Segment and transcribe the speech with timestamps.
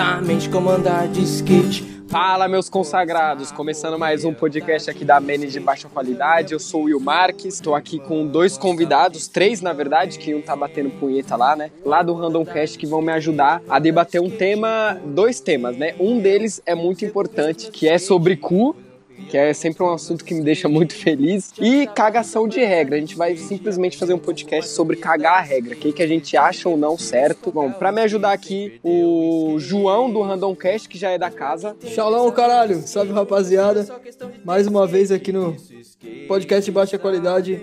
[0.00, 1.84] exatamente como andar de skate.
[2.08, 3.52] Fala, meus consagrados!
[3.52, 6.54] Começando mais um podcast aqui da Menes de Baixa Qualidade.
[6.54, 10.40] Eu sou o Will Marques, estou aqui com dois convidados, três na verdade, que um
[10.40, 11.70] tá batendo punheta lá, né?
[11.84, 15.94] Lá do Random Cast, que vão me ajudar a debater um tema, dois temas, né?
[16.00, 18.74] Um deles é muito importante, que é sobre cu
[19.30, 21.52] que é sempre um assunto que me deixa muito feliz.
[21.60, 22.96] E cagação de regra.
[22.96, 25.74] A gente vai simplesmente fazer um podcast sobre cagar a regra.
[25.74, 27.52] O que, que a gente acha ou não certo.
[27.52, 31.76] Bom, pra me ajudar aqui, o João do Random Cast, que já é da casa.
[31.84, 32.82] Shalom, caralho.
[32.84, 33.86] Salve, rapaziada.
[34.44, 35.56] Mais uma vez aqui no
[36.26, 37.62] podcast de baixa qualidade.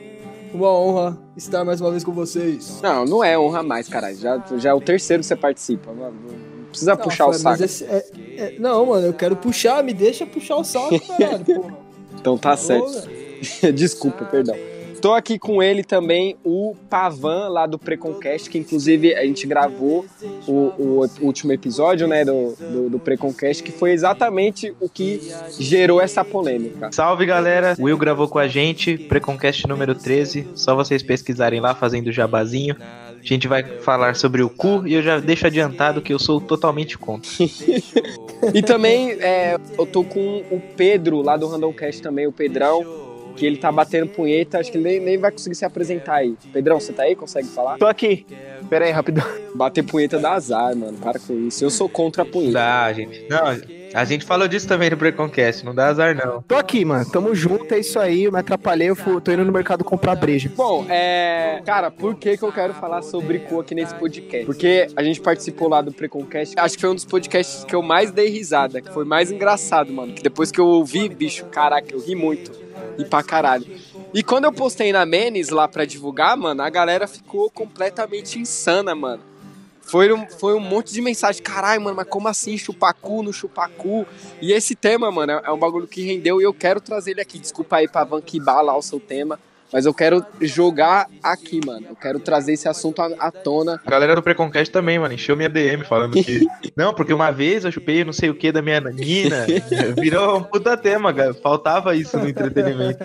[0.53, 2.79] Uma honra estar mais uma vez com vocês.
[2.81, 4.15] Não, não é honra mais, caralho.
[4.15, 5.91] Já, já é o terceiro que você participa.
[5.91, 7.63] Não precisa não, puxar o saco.
[7.63, 8.05] Esse, é,
[8.37, 11.77] é, não, mano, eu quero puxar, me deixa puxar o saco, caralho, porra.
[12.19, 13.09] Então tá certo.
[13.73, 14.55] Desculpa, perdão.
[15.01, 20.03] Tô aqui com ele também, o Pavan, lá do Preconcast, que inclusive a gente gravou
[20.47, 25.21] o, o último episódio, né, do, do, do, Preconcast, que foi exatamente o que
[25.59, 26.91] gerou essa polêmica.
[26.91, 27.75] Salve, galera!
[27.77, 32.75] O Will gravou com a gente, Preconcast número 13, só vocês pesquisarem lá, fazendo jabazinho.
[33.19, 36.39] A gente vai falar sobre o cu e eu já deixo adiantado que eu sou
[36.39, 37.29] totalmente contra.
[38.53, 43.07] e também é, eu tô com o Pedro lá do Randomcast também, o Pedrão
[43.37, 46.35] que ele tá batendo punheta, acho que ele nem, nem vai conseguir se apresentar aí.
[46.51, 47.15] Pedrão, você tá aí?
[47.15, 47.77] Consegue falar?
[47.77, 48.25] Tô aqui.
[48.67, 49.23] Pera aí, rapidão.
[49.53, 50.97] Bater punheta dá azar, mano.
[50.97, 51.63] Para com isso.
[51.63, 52.53] Eu sou contra a punheta.
[52.53, 53.27] Dá, gente.
[53.29, 56.41] Não, a gente falou disso também no Preconcast, não dá azar não.
[56.41, 57.09] Tô aqui, mano.
[57.09, 58.25] Tamo junto, é isso aí.
[58.25, 60.51] Eu me atrapalhei, eu fui, tô indo no mercado comprar breja.
[60.55, 61.61] Bom, é.
[61.65, 64.45] Cara, por que que eu quero falar sobre cu aqui nesse podcast?
[64.45, 66.55] Porque a gente participou lá do Preconcast.
[66.57, 69.91] Acho que foi um dos podcasts que eu mais dei risada, que foi mais engraçado,
[69.91, 70.13] mano.
[70.13, 72.51] Que depois que eu ouvi, bicho, caraca, eu ri muito
[72.97, 73.65] e pra caralho.
[74.13, 78.95] E quando eu postei na Menes lá pra divulgar, mano, a galera ficou completamente insana,
[78.95, 79.21] mano.
[79.87, 84.05] Foi um, foi um monte de mensagem, caralho, mano, mas como assim chupacu no chupacu?
[84.41, 87.21] E esse tema, mano, é, é um bagulho que rendeu e eu quero trazer ele
[87.21, 87.39] aqui.
[87.39, 88.21] Desculpa aí pra Van
[88.63, 89.39] lá o seu tema.
[89.71, 91.87] Mas eu quero jogar aqui, mano.
[91.89, 93.81] Eu quero trazer esse assunto à, tona.
[93.85, 96.47] A galera do Preconquest também, mano, encheu minha DM falando que.
[96.75, 99.45] não, porque uma vez eu chupei não sei o que da minha menina.
[99.99, 101.33] Virou um puta tema, cara.
[101.33, 103.03] Faltava isso no entretenimento.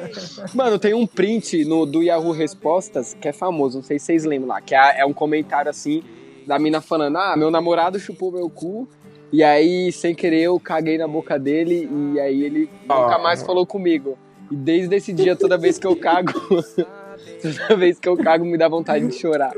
[0.55, 4.25] Mano, tem um print no, do Yahoo Respostas que é famoso, não sei se vocês
[4.25, 6.03] lembram lá, que é, é um comentário assim
[6.47, 8.89] da mina falando: Ah, meu namorado chupou meu cu.
[9.33, 13.67] E aí, sem querer, eu caguei na boca dele e aí ele nunca mais falou
[13.67, 14.19] comigo.
[14.51, 16.33] E desde esse dia, toda vez que eu cago,
[17.41, 19.55] toda vez que eu cago, me dá vontade de chorar.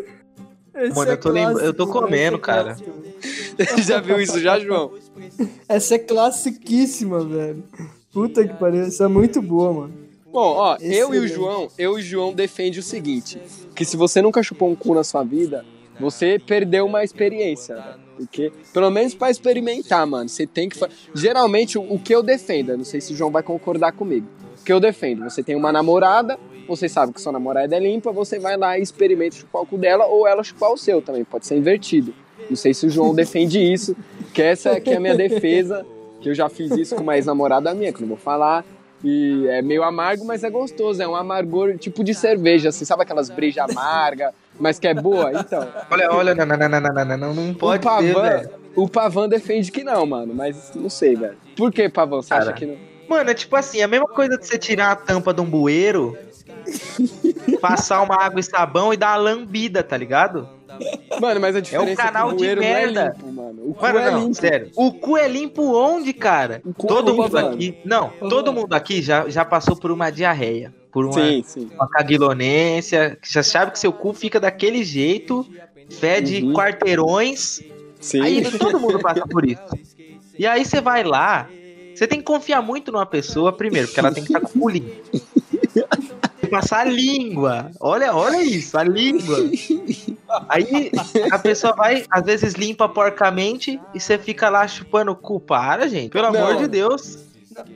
[0.77, 2.77] Esse Mano, é eu, tô clássico, eu tô comendo, cara.
[3.85, 4.93] já viu isso já, João?
[5.69, 7.65] Essa é classiquíssima, velho.
[8.13, 9.95] Puta que pariu, essa é muito boa, mano.
[10.33, 10.99] Bom, ó, Excelente.
[10.99, 13.41] eu e o João, eu e o João defende o seguinte,
[13.75, 15.65] que se você nunca chupou um cu na sua vida,
[15.99, 17.95] você perdeu uma experiência, né?
[18.17, 20.79] Porque, pelo menos para experimentar, mano, você tem que.
[21.15, 24.27] Geralmente, o que eu defendo, não sei se o João vai concordar comigo
[24.65, 25.25] que eu defendo.
[25.25, 28.83] Você tem uma namorada, você sabe que sua namorada é limpa, você vai lá e
[28.83, 31.25] experimenta chupar o cu dela ou ela chupar o seu também.
[31.25, 32.15] Pode ser invertido.
[32.49, 33.97] Não sei se o João defende isso,
[34.33, 35.87] que essa é, que é a minha defesa,
[36.21, 38.65] que eu já fiz isso com uma ex-namorada minha, que não vou falar.
[39.03, 41.03] E é meio amargo, mas é gostoso.
[41.03, 42.73] É um amargor tipo de cerveja.
[42.73, 45.33] Você sabe aquelas brejas amargas, mas que é boa?
[45.33, 45.69] Então.
[45.91, 49.29] Olha, olha, não, não, não, não, não, não, não pode o Pavan, ter, O Pavan
[49.29, 50.35] defende que não, mano.
[50.35, 51.37] Mas não sei, velho.
[51.57, 52.23] Por que, Pavan?
[52.23, 52.77] Você Cara, acha que não?
[53.09, 56.17] Mano, é tipo assim, a mesma coisa de você tirar a tampa de um bueiro,
[57.61, 60.49] passar uma água e sabão e dar uma lambida, tá ligado?
[61.21, 63.01] Mano, mas a diferença é um canal é de é merda.
[63.01, 63.63] É limpo, mano.
[63.65, 64.35] O cu mano, é não, limpo.
[64.35, 64.71] sério.
[64.77, 66.63] O cu é limpo onde, cara?
[66.79, 67.49] todo é limpo, mundo mano.
[67.55, 67.79] aqui.
[67.85, 70.73] Não, todo mundo aqui já, já passou por uma diarreia.
[70.93, 71.71] Por uma, sim, sim.
[71.75, 73.19] uma caguilonência.
[73.23, 75.47] Já sabe que seu cu fica daquele jeito,
[75.91, 76.53] fede uhum.
[76.53, 77.61] quarteirões.
[78.01, 78.21] Sim.
[78.21, 79.63] Aí todo mundo passa por isso.
[80.37, 81.49] E aí você vai lá,
[81.95, 84.69] você tem que confiar muito numa pessoa, primeiro, porque ela tem que estar com o
[84.69, 84.91] limpo.
[86.55, 87.71] Passar a língua.
[87.81, 89.39] Olha, olha isso, a língua.
[90.49, 90.93] Aí
[91.33, 95.41] a pessoa vai, às vezes limpa porcamente e você fica lá chupando o cu.
[95.41, 96.11] Para, gente.
[96.11, 97.19] Pelo não, amor de Deus.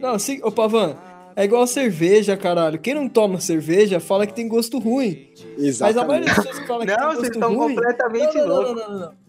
[0.00, 0.96] Não, não sim, ô Pavan,
[1.34, 2.78] é igual cerveja, caralho.
[2.78, 5.28] Quem não toma cerveja fala que tem gosto ruim.
[5.56, 5.80] Exatamente.
[5.80, 7.74] Mas a maioria das pessoas fala que não, tem gosto vocês estão ruim...
[7.74, 8.74] completamente não, loucos.
[8.74, 9.27] Não, não, não, não.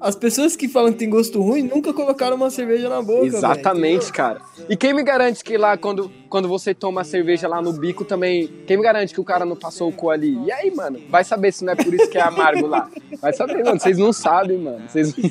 [0.00, 3.26] As pessoas que falam que tem gosto ruim nunca colocaram uma cerveja na boca.
[3.26, 4.40] Exatamente, véio, cara.
[4.66, 8.02] E quem me garante que lá, quando, quando você toma a cerveja lá no bico
[8.02, 8.46] também.
[8.66, 10.42] Quem me garante que o cara não passou o cu ali?
[10.46, 10.98] E aí, mano?
[11.10, 12.88] Vai saber se não é por isso que é amargo lá.
[13.20, 13.78] Vai saber, mano.
[13.78, 14.88] Vocês não sabem, mano.
[14.88, 15.14] Vocês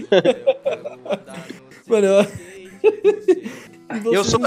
[1.88, 2.25] Mano, eu.
[4.13, 4.39] eu sou.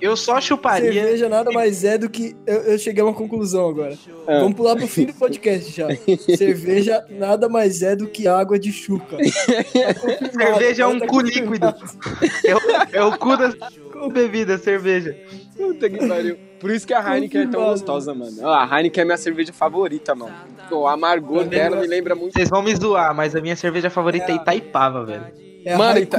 [0.00, 0.92] Eu só chuparia.
[0.92, 2.36] Cerveja nada mais é do que.
[2.46, 3.96] Eu, eu cheguei a uma conclusão agora.
[4.26, 4.40] Ah.
[4.40, 5.88] Vamos pular pro fim do podcast já.
[6.36, 9.16] Cerveja nada mais é do que água de chuca.
[9.16, 11.74] Tá cerveja é um tá cu líquido.
[12.44, 12.60] É o,
[12.92, 13.52] é o cu da
[14.08, 15.16] bebida, cerveja.
[15.56, 16.36] Puta que pariu.
[16.58, 18.48] Por isso que a Heineken é tão gostosa, mano.
[18.48, 20.34] A Heineken é minha cerveja favorita, mano.
[20.70, 22.32] O amargor dela me lembra muito.
[22.32, 25.26] Vocês vão me zoar, mas a minha cerveja favorita é, é Itaipava, velho.
[25.64, 26.18] É mano, a Ita...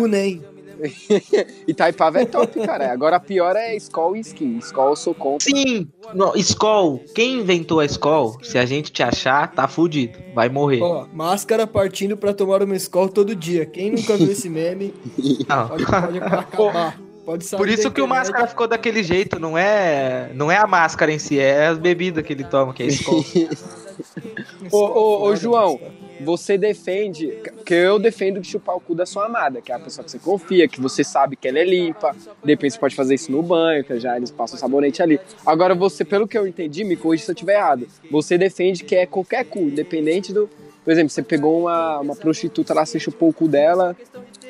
[1.68, 2.92] Itaipava é top, cara.
[2.92, 4.57] Agora a pior é Skol e Skin.
[4.57, 5.45] Skol eu sou contra.
[5.50, 7.04] Sim, no, Skol.
[7.13, 10.18] Quem inventou a Skol, se a gente te achar, tá fudido.
[10.33, 10.81] Vai morrer.
[10.81, 13.66] Ó, máscara partindo pra tomar uma Skol todo dia.
[13.66, 14.94] Quem nunca viu esse meme,
[15.48, 15.68] Não.
[15.68, 17.00] pode, pode acabar.
[17.25, 21.12] Pode Por isso que o máscara ficou daquele jeito, não é, não é a máscara
[21.12, 23.24] em si, é as bebidas que ele toma, que é Skol.
[24.72, 25.80] ô, ô, ô, João,
[26.24, 29.80] você defende, que eu defendo que chupar o cu da sua amada, que é a
[29.80, 32.96] pessoa que você confia, que você sabe que ela é limpa, de repente você pode
[32.96, 35.20] fazer isso no banho, que já eles passam sabonete ali.
[35.46, 38.96] Agora você, pelo que eu entendi, me corrija se eu estiver errado, você defende que
[38.96, 40.50] é qualquer cu, independente do...
[40.84, 43.96] Por exemplo, você pegou uma, uma prostituta lá, você chupou o cu dela,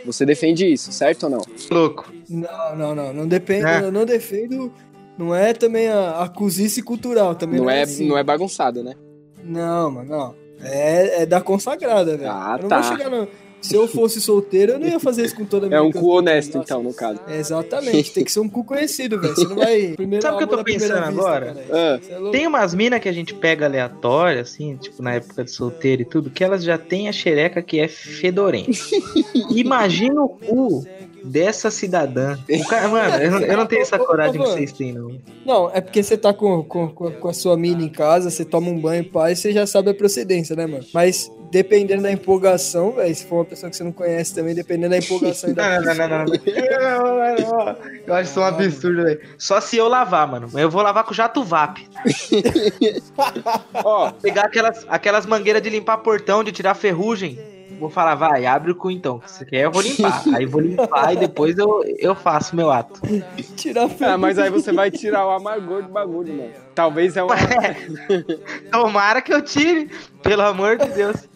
[0.06, 1.42] você defende isso, certo ou não?
[1.70, 2.12] Louco.
[2.30, 3.82] Não, não, não, não depende, é.
[3.82, 4.72] eu não defendo,
[5.18, 8.08] não é também a, a cozice cultural, também não, não é, é assim.
[8.08, 8.96] não é bagunçado, né?
[9.44, 10.41] Não, mano, não.
[10.63, 12.31] É, é da consagrada, velho.
[12.31, 12.81] Ah, eu não tá.
[12.81, 13.28] vou chegar no...
[13.62, 15.92] Se eu fosse solteiro, eu não ia fazer isso com toda a minha É um
[15.92, 17.19] cu honesto, então, no caso.
[17.28, 19.36] É, exatamente, tem que ser um cu conhecido, velho.
[19.36, 19.94] Você não vai.
[19.96, 21.56] Primeiro Sabe o que eu tô pensando agora?
[21.72, 22.00] Ah.
[22.02, 26.02] É tem umas minas que a gente pega aleatória, assim, tipo, na época de solteiro
[26.02, 28.72] e tudo, que elas já têm a xereca que é fedorenta.
[29.54, 30.84] Imagina o cu
[31.24, 32.38] dessa cidadã.
[32.50, 35.18] O cara, mano, eu não, eu não tenho essa coragem que vocês têm, não.
[35.46, 38.70] Não, é porque você tá com, com, com a sua mina em casa, você toma
[38.70, 40.86] um banho, pai, você já sabe a procedência, né, mano?
[40.94, 44.92] Mas dependendo da empolgação, velho, se for uma pessoa que você não conhece também, dependendo
[44.92, 45.80] da empolgação e da.
[45.82, 46.36] não, não, não, não,
[48.08, 49.22] Eu acho isso um absurdo, velho.
[49.38, 50.50] Só se eu lavar, mano.
[50.58, 51.88] Eu vou lavar com jato VAP.
[53.84, 57.38] Ó, pegar aquelas, aquelas mangueiras de limpar portão, de tirar ferrugem
[57.81, 59.22] vou falar, vai, abre o cu então.
[59.25, 60.24] Se você quer, eu vou limpar.
[60.36, 63.01] aí vou limpar e depois eu, eu faço meu ato.
[63.56, 66.51] Tirar ah, mas aí você vai tirar o amargor do bagulho, mano.
[66.75, 67.36] Talvez é uma.
[68.72, 69.89] Tomara que eu tire,
[70.22, 71.28] pelo amor de Deus.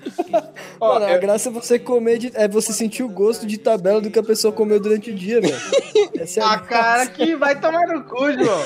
[0.80, 4.12] Mano, a graça é você comer, de, é você sentir o gosto de tabela do
[4.12, 5.56] que a pessoa comeu durante o dia, velho.
[6.18, 8.62] Essa é a, a cara que vai tomar no cu, João.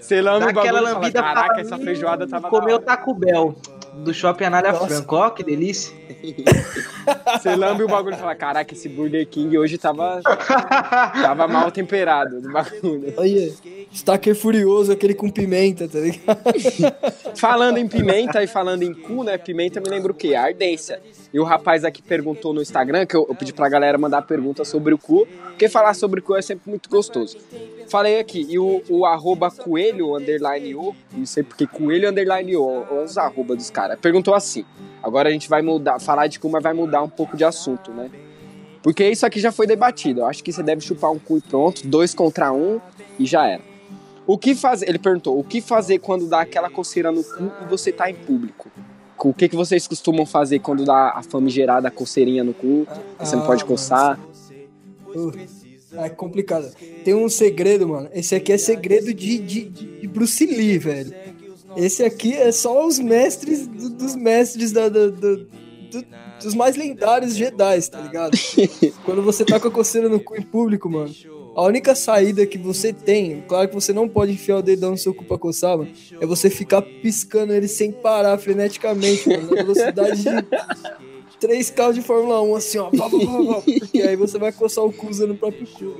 [0.00, 3.54] Você lama o bagulho lambida fala, Caraca, essa feijoada tava Comeu Taco Bell
[3.96, 5.16] do Shopping Anália Franco.
[5.16, 5.94] Ó, que delícia.
[7.38, 12.40] Você lambe o bagulho e fala, caraca, esse Burger King hoje tava, tava mal temperado
[12.40, 13.14] do bagulho.
[13.16, 13.52] Olha,
[13.92, 16.38] Stacker furioso, aquele com pimenta, tá ligado?
[17.36, 19.38] falando em pimenta e falando em cu, né?
[19.38, 20.34] Pimenta me lembra o quê?
[20.34, 21.00] A ardência.
[21.32, 24.64] E o rapaz aqui perguntou no Instagram, que eu, eu pedi pra galera mandar pergunta
[24.64, 27.36] sobre o cu, porque falar sobre o cu é sempre muito gostoso.
[27.88, 33.02] Falei aqui, e o, o arroba coelho, underline o, não sei porque coelho, underline o,
[33.04, 34.64] os arroba dos caras, perguntou assim,
[35.02, 37.92] agora a gente vai mudar, falar de cu, mas vai mudar um pouco de assunto,
[37.92, 38.10] né?
[38.82, 41.40] Porque isso aqui já foi debatido, eu acho que você deve chupar um cu e
[41.40, 42.80] pronto, dois contra um,
[43.18, 43.62] e já era.
[44.26, 47.64] O que fazer, ele perguntou, o que fazer quando dá aquela coceira no cu e
[47.68, 48.68] você tá em público?
[49.18, 52.86] O que, que vocês costumam fazer quando dá a famigerada coceirinha no cu?
[53.18, 54.20] Ah, você não pode ah, coçar?
[55.14, 55.32] Uh,
[55.96, 56.70] é complicado.
[57.04, 58.08] Tem um segredo, mano.
[58.12, 61.14] Esse aqui é segredo de, de, de Bruce Lee, velho.
[61.76, 65.48] Esse aqui é só os mestres do, dos mestres da, do, do,
[66.42, 68.36] dos mais lendários Jedi, tá ligado?
[69.04, 71.12] Quando você tá com a coceira no cu em público, mano
[71.56, 74.98] a única saída que você tem, claro que você não pode enfiar o dedão no
[74.98, 79.62] seu cu pra coçar, mano, é você ficar piscando ele sem parar freneticamente, mano, na
[79.62, 82.90] velocidade de 3 carros de Fórmula 1, assim, ó.
[82.90, 85.96] Porque aí você vai coçar o cu usando o próprio cu.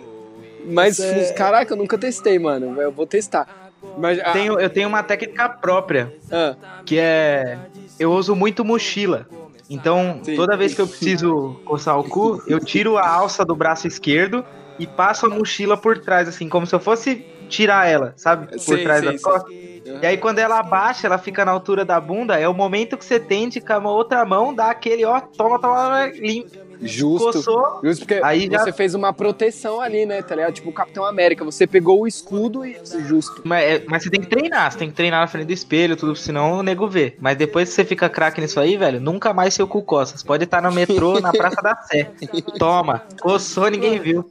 [0.66, 1.32] Mas, é...
[1.32, 2.78] caraca, eu nunca testei, mano.
[2.78, 3.72] Eu vou testar.
[3.96, 4.32] Mas, ah...
[4.32, 6.82] tenho, eu tenho uma técnica própria, ah.
[6.84, 7.58] que é...
[7.98, 9.26] Eu uso muito mochila.
[9.70, 10.36] Então, Sim.
[10.36, 14.44] toda vez que eu preciso coçar o cu, eu tiro a alça do braço esquerdo
[14.78, 18.48] e passo a mochila por trás, assim, como se eu fosse tirar ela, sabe?
[18.48, 19.52] Por sim, trás sim, das costas.
[19.52, 23.04] E aí quando ela abaixa, ela fica na altura da bunda, é o momento que
[23.04, 26.65] você tende com a outra mão, dá aquele, ó, toma, toma, limpa.
[26.80, 27.32] Justo.
[27.32, 28.72] Coçou, Justo porque aí você já...
[28.72, 30.22] fez uma proteção ali, né?
[30.22, 30.54] Tá ligado?
[30.54, 31.44] Tipo o Capitão América.
[31.44, 32.76] Você pegou o escudo e.
[33.06, 33.42] Justo.
[33.44, 35.96] Mas, é, mas você tem que treinar, você tem que treinar na frente do espelho,
[35.96, 37.16] tudo, senão o nego vê.
[37.20, 40.16] Mas depois que você fica craque nisso aí, velho, nunca mais seu cu coça.
[40.16, 42.10] Você pode estar no metrô, na Praça da Sé.
[42.58, 43.02] Toma.
[43.20, 44.24] Coçou, ninguém viu.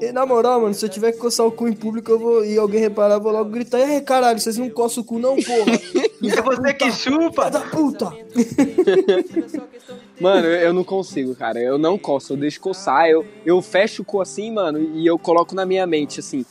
[0.00, 2.44] E na moral, mano, se eu tiver que coçar o cu em público eu vou,
[2.44, 5.36] e alguém reparar, eu vou logo gritar: Ei, caralho, vocês não coçam o cu, não,
[5.36, 5.72] porra.
[6.22, 7.50] é você que chupa.
[7.50, 8.12] Da puta.
[10.20, 11.58] Mano, eu não consigo, cara.
[11.58, 13.08] Eu não coço, eu deixo coçar.
[13.08, 16.44] Eu, eu fecho o cu assim, mano, e eu coloco na minha mente, assim.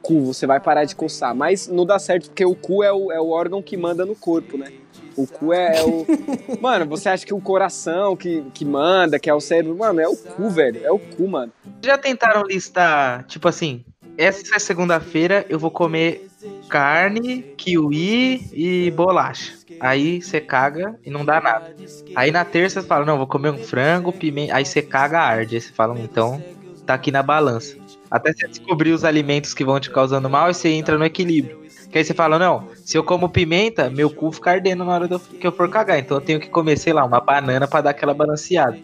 [0.00, 1.34] cu, você vai parar de coçar.
[1.34, 4.14] Mas não dá certo porque o cu é o, é o órgão que manda no
[4.14, 4.72] corpo, né?
[5.16, 6.06] O cu é, é o.
[6.62, 9.76] mano, você acha que o coração que, que manda, que é o cérebro.
[9.76, 10.80] Mano, é o cu, velho.
[10.84, 11.52] É o cu, mano.
[11.84, 13.84] Já tentaram listar, tipo assim,
[14.16, 16.28] essa segunda-feira eu vou comer
[16.68, 19.54] carne, kiwi e bolacha.
[19.80, 21.74] Aí você caga e não dá nada.
[22.14, 24.54] Aí na terça você fala, não, vou comer um frango, pimenta.
[24.54, 25.56] Aí você caga, arde.
[25.56, 26.42] Aí você fala, então
[26.86, 27.76] tá aqui na balança.
[28.10, 31.60] Até você descobrir os alimentos que vão te causando mal e você entra no equilíbrio.
[31.90, 35.08] Que aí você fala, não, se eu como pimenta, meu cu fica ardendo na hora
[35.08, 35.98] que eu for cagar.
[35.98, 38.78] Então eu tenho que comer, sei lá, uma banana para dar aquela balanceada.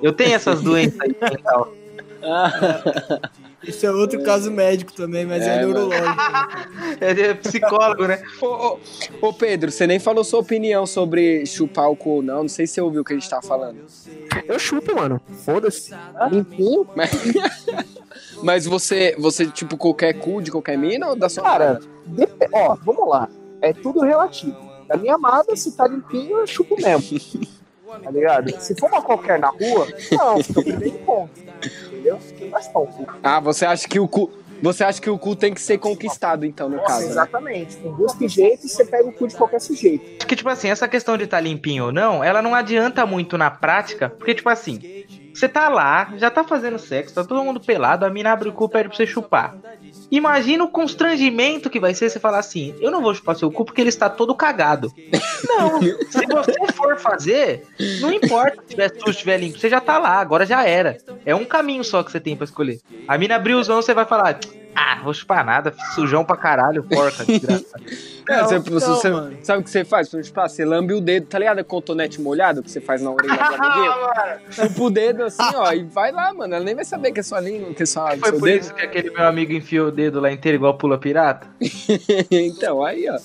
[0.00, 1.72] Eu tenho essas doenças aí mental.
[3.66, 6.06] Esse é outro caso médico também, mas é, é neurológico.
[7.00, 8.22] é psicólogo, né?
[8.40, 8.78] Ô, ô,
[9.20, 12.42] ô, Pedro, você nem falou sua opinião sobre chupar o cu, não.
[12.42, 13.78] Não sei se você ouviu o que a gente tá falando.
[14.46, 15.20] Eu chupo, mano.
[15.44, 15.92] Foda-se.
[16.30, 16.86] Limpinho.
[16.96, 17.10] Mas,
[18.42, 21.80] mas você, você, tipo, qualquer cu de qualquer mina ou da sua Cara,
[22.52, 23.28] ó, vamos lá.
[23.60, 24.56] É tudo relativo.
[24.88, 27.18] A minha amada, se tá limpinho, eu chupo mesmo.
[28.00, 28.60] tá ligado?
[28.60, 31.30] Se for uma qualquer na rua, não, fica primeiro ponto.
[31.86, 32.18] Entendeu?
[32.50, 33.06] Mas tá o cu.
[33.22, 34.30] Ah, você acha que o cu.
[34.62, 37.04] Você acha que o cu tem que ser conquistado, então, no Nossa, caso?
[37.06, 37.10] Né?
[37.10, 37.76] Exatamente.
[37.78, 40.04] Tem busca jeito e você pega o cu de qualquer sujeito.
[40.18, 43.04] Acho que, tipo assim, essa questão de estar tá limpinho ou não, ela não adianta
[43.04, 47.42] muito na prática, porque, tipo assim, você tá lá, já tá fazendo sexo, tá todo
[47.42, 49.56] mundo pelado, a mina abre o cu e pede pra você chupar.
[50.12, 53.64] Imagina o constrangimento que vai ser você falar assim: eu não vou chupar seu cu
[53.64, 54.92] porque ele está todo cagado.
[55.48, 57.64] Não, se você for fazer,
[58.00, 60.98] não importa se tiver sujo, estiver limpo, você já tá lá, agora já era.
[61.24, 62.78] É um caminho só que você tem para escolher.
[63.08, 64.38] A mina abriu os olhos, você vai falar:
[64.74, 67.76] ah, vou chupar nada, sujão pra caralho, porca, desgraça.
[68.28, 70.08] É, não, você, não, você sabe o que você faz?
[70.08, 71.64] Tipo, ah, você lambe o dedo, tá ligado?
[71.64, 74.40] Cotonete molhado que você faz na orelha da amiguinha?
[74.48, 76.54] Chupa o dedo assim, ó, e vai lá, mano.
[76.54, 78.60] Ela nem vai saber que é sua língua, que é sua, Foi seu por dedo.
[78.60, 81.48] isso que aquele meu amigo enfiou o dedo lá inteiro igual pula pirata?
[82.30, 83.18] então, aí, ó.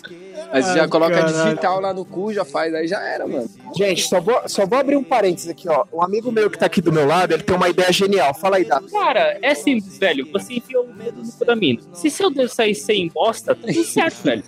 [0.51, 1.43] Aí você já coloca caralho.
[1.43, 3.47] digital lá no cu, já faz, aí já era, mano.
[3.75, 5.85] Gente, só vou, só vou abrir um parênteses aqui, ó.
[5.93, 8.33] Um amigo meu que tá aqui do meu lado, ele tem uma ideia genial.
[8.33, 8.81] Fala aí, Dá.
[8.91, 10.27] Cara, é simples, velho.
[10.31, 11.81] Você enfiou o dedo no da mina.
[11.93, 14.43] Se seu dedo sair sem bosta, tá tudo certo, velho.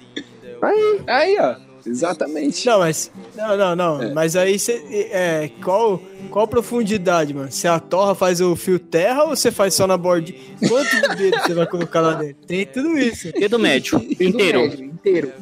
[0.62, 1.70] Aí, aí, ó.
[1.86, 2.66] Exatamente.
[2.66, 3.12] Não, mas.
[3.36, 4.04] Não, não, não.
[4.04, 4.14] É.
[4.14, 4.74] Mas aí você.
[5.12, 7.52] É, qual, qual profundidade, mano?
[7.52, 10.32] Você a torra faz o fio terra ou você faz só na borda?
[10.68, 12.46] Quanto dedo você vai colocar lá dentro?
[12.46, 13.32] Tem tudo isso.
[13.32, 13.98] Dedo médio.
[14.20, 14.62] inteiro.
[14.62, 15.34] Médio, inteiro.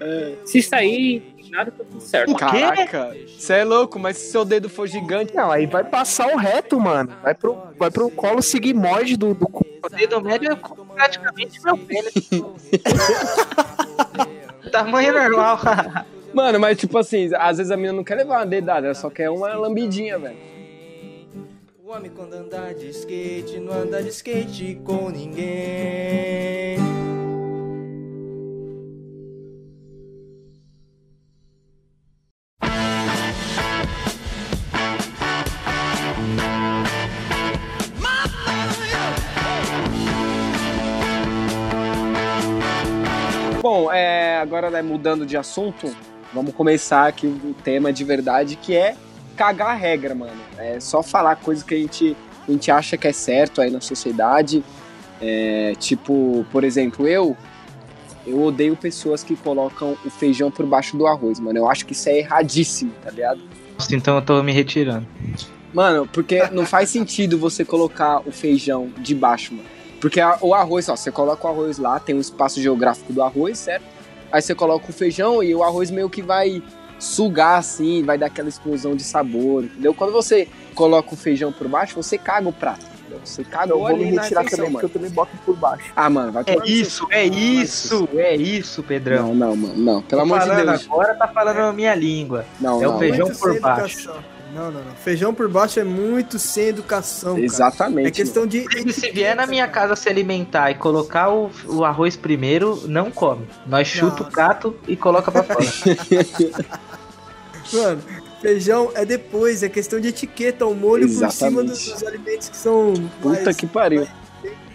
[0.00, 0.34] É.
[0.44, 2.32] Se sair nada, tá tudo certo.
[2.32, 5.34] O Caraca, você é louco, mas se seu dedo for gigante.
[5.34, 7.12] Não, aí vai passar o reto, mano.
[7.22, 9.64] Vai pro, vai pro colo sigmoide do, do cu.
[9.84, 10.56] O dedo médio é
[10.94, 12.12] praticamente meu pênis.
[14.70, 15.58] Tamanho normal.
[16.34, 19.08] Mano, mas tipo assim, às vezes a menina não quer levar uma dedada, ela só
[19.08, 20.36] quer uma lambidinha, velho.
[21.82, 26.76] O homem quando andar de skate, não anda de skate com ninguém.
[43.68, 45.92] Bom, é, agora né, mudando de assunto,
[46.32, 48.94] vamos começar aqui o tema de verdade, que é
[49.36, 50.40] cagar a regra, mano.
[50.56, 53.80] É só falar coisa que a gente, a gente acha que é certo aí na
[53.80, 54.62] sociedade.
[55.20, 57.36] É, tipo, por exemplo, eu
[58.24, 61.58] eu odeio pessoas que colocam o feijão por baixo do arroz, mano.
[61.58, 63.40] Eu acho que isso é erradíssimo, tá ligado?
[63.90, 65.08] Então eu tô me retirando.
[65.74, 69.75] Mano, porque não faz sentido você colocar o feijão de baixo, mano.
[70.06, 73.20] Porque a, o arroz, ó, você coloca o arroz lá, tem um espaço geográfico do
[73.20, 73.82] arroz, certo?
[74.30, 76.62] Aí você coloca o feijão e o arroz meio que vai
[76.96, 79.92] sugar assim, vai dar aquela explosão de sabor, entendeu?
[79.92, 80.46] Quando você
[80.76, 82.86] coloca o feijão por baixo, você caga o prato.
[83.00, 83.20] Entendeu?
[83.24, 84.72] Você caga eu vou me retirar também, mano.
[84.74, 85.92] porque eu também boto por baixo.
[85.96, 89.34] Ah, mano, vai É isso, é isso, é isso, Pedrão.
[89.34, 90.02] Não, não, mano, não.
[90.02, 90.84] Pelo Tô amor de Deus.
[90.84, 92.46] Agora tá falando a minha língua.
[92.60, 92.94] Não, é não.
[92.94, 93.98] o feijão por baixo.
[94.02, 94.35] educação.
[94.56, 94.94] Não, não, não.
[94.94, 97.34] Feijão por baixo é muito sem educação.
[97.34, 97.44] cara.
[97.44, 98.08] Exatamente.
[98.08, 98.64] É questão de.
[98.72, 103.10] Se se vier na minha casa se alimentar e colocar o, o arroz primeiro, não
[103.10, 103.46] come.
[103.66, 105.60] Nós chuta o prato e coloca pra fora.
[107.72, 108.02] Mano,
[108.40, 111.68] feijão é depois, é questão de etiqueta, o molho por cima Exatamente.
[111.70, 112.94] dos, dos alimentos que são.
[113.20, 114.06] Puta mais- que pariu.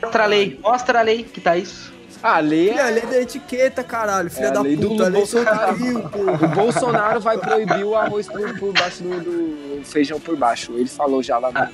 [0.01, 1.90] Mostra a lei, mostra a lei que tá isso.
[2.23, 2.91] Ah, a lei Filha, a é...
[2.91, 4.29] lei da etiqueta, caralho.
[4.29, 5.75] Filha É da lei do puta, a lei Bolsonaro.
[5.75, 10.73] O Bolsonaro vai proibir o arroz por, por baixo do, do feijão por baixo.
[10.73, 11.67] Ele falou já lá no...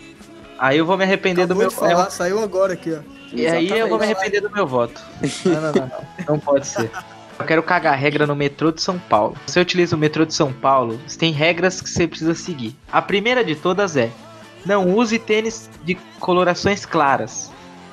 [0.57, 3.17] Aí eu vou me arrepender Acabou do meu falar, saiu agora aqui, ó.
[3.31, 4.13] E aí eu vou me Exatamente.
[4.13, 5.01] arrepender do meu voto.
[5.45, 6.25] Não, não, não, não.
[6.29, 6.89] Não pode ser.
[7.39, 9.35] Eu quero cagar regra no metrô de São Paulo.
[9.45, 12.75] Você utiliza o metrô de São Paulo, tem regras que você precisa seguir.
[12.91, 14.09] A primeira de todas é:
[14.65, 17.51] não use tênis de colorações claras,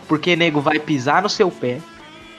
[0.08, 1.80] porque nego vai pisar no seu pé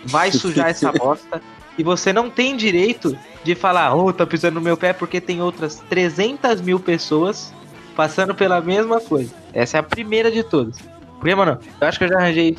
[0.05, 1.41] vai sujar essa bosta.
[1.77, 5.41] E você não tem direito de falar, oh, tá pisando no meu pé porque tem
[5.41, 7.53] outras 300 mil pessoas
[7.95, 9.33] passando pela mesma coisa.
[9.53, 10.77] Essa é a primeira de todas.
[11.19, 12.57] Porque, mano, eu acho que eu já arranjei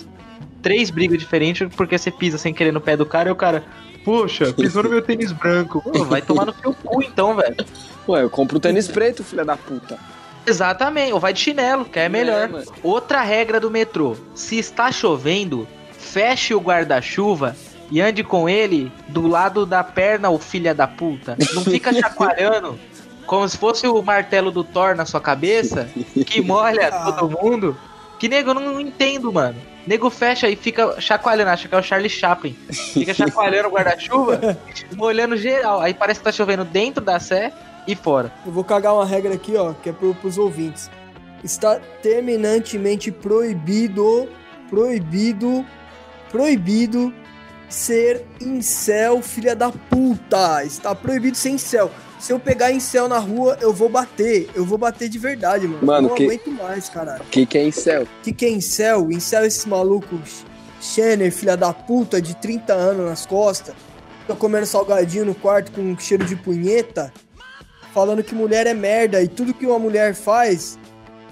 [0.62, 3.64] três brigas diferentes porque você pisa sem querer no pé do cara e o cara,
[4.04, 5.80] poxa, pisou no meu tênis branco.
[5.80, 7.56] Pô, vai tomar no seu cu então, velho.
[8.08, 9.98] Ué, eu compro o tênis preto, filha da puta.
[10.46, 12.48] Exatamente, ou vai de chinelo, que é melhor.
[12.48, 15.66] É, Outra regra do metrô: se está chovendo,
[16.06, 17.56] feche o guarda-chuva
[17.90, 21.36] e ande com ele do lado da perna, o filha da puta.
[21.54, 22.78] Não fica chacoalhando
[23.26, 25.88] como se fosse o martelo do Thor na sua cabeça,
[26.26, 27.76] que molha todo mundo.
[28.18, 29.56] Que nego, eu não entendo, mano.
[29.86, 32.56] Nego fecha e fica chacoalhando, acha que é o Charlie Chaplin.
[32.92, 34.56] Fica chacoalhando o guarda-chuva,
[34.96, 35.80] molhando geral.
[35.80, 37.52] Aí parece que tá chovendo dentro da sé
[37.86, 38.32] e fora.
[38.44, 40.90] Eu vou cagar uma regra aqui, ó, que é pro, pros ouvintes.
[41.44, 44.28] Está terminantemente proibido,
[44.70, 45.64] proibido,
[46.30, 47.12] proibido
[47.68, 50.64] ser incel, filha da puta.
[50.64, 51.90] Está proibido ser incel.
[52.18, 54.48] Se eu pegar incel na rua, eu vou bater.
[54.54, 55.84] Eu vou bater de verdade, mano.
[55.84, 56.24] Mano, eu não que...
[56.24, 57.24] aguento mais, caralho.
[57.30, 58.06] Que que é incel?
[58.22, 59.10] Que que é incel?
[59.10, 60.44] Incel é esses malucos
[60.80, 63.74] Shanner, filha da puta, de 30 anos nas costas.
[64.26, 67.12] Tô comendo salgadinho no quarto com cheiro de punheta.
[67.92, 70.78] Falando que mulher é merda e tudo que uma mulher faz,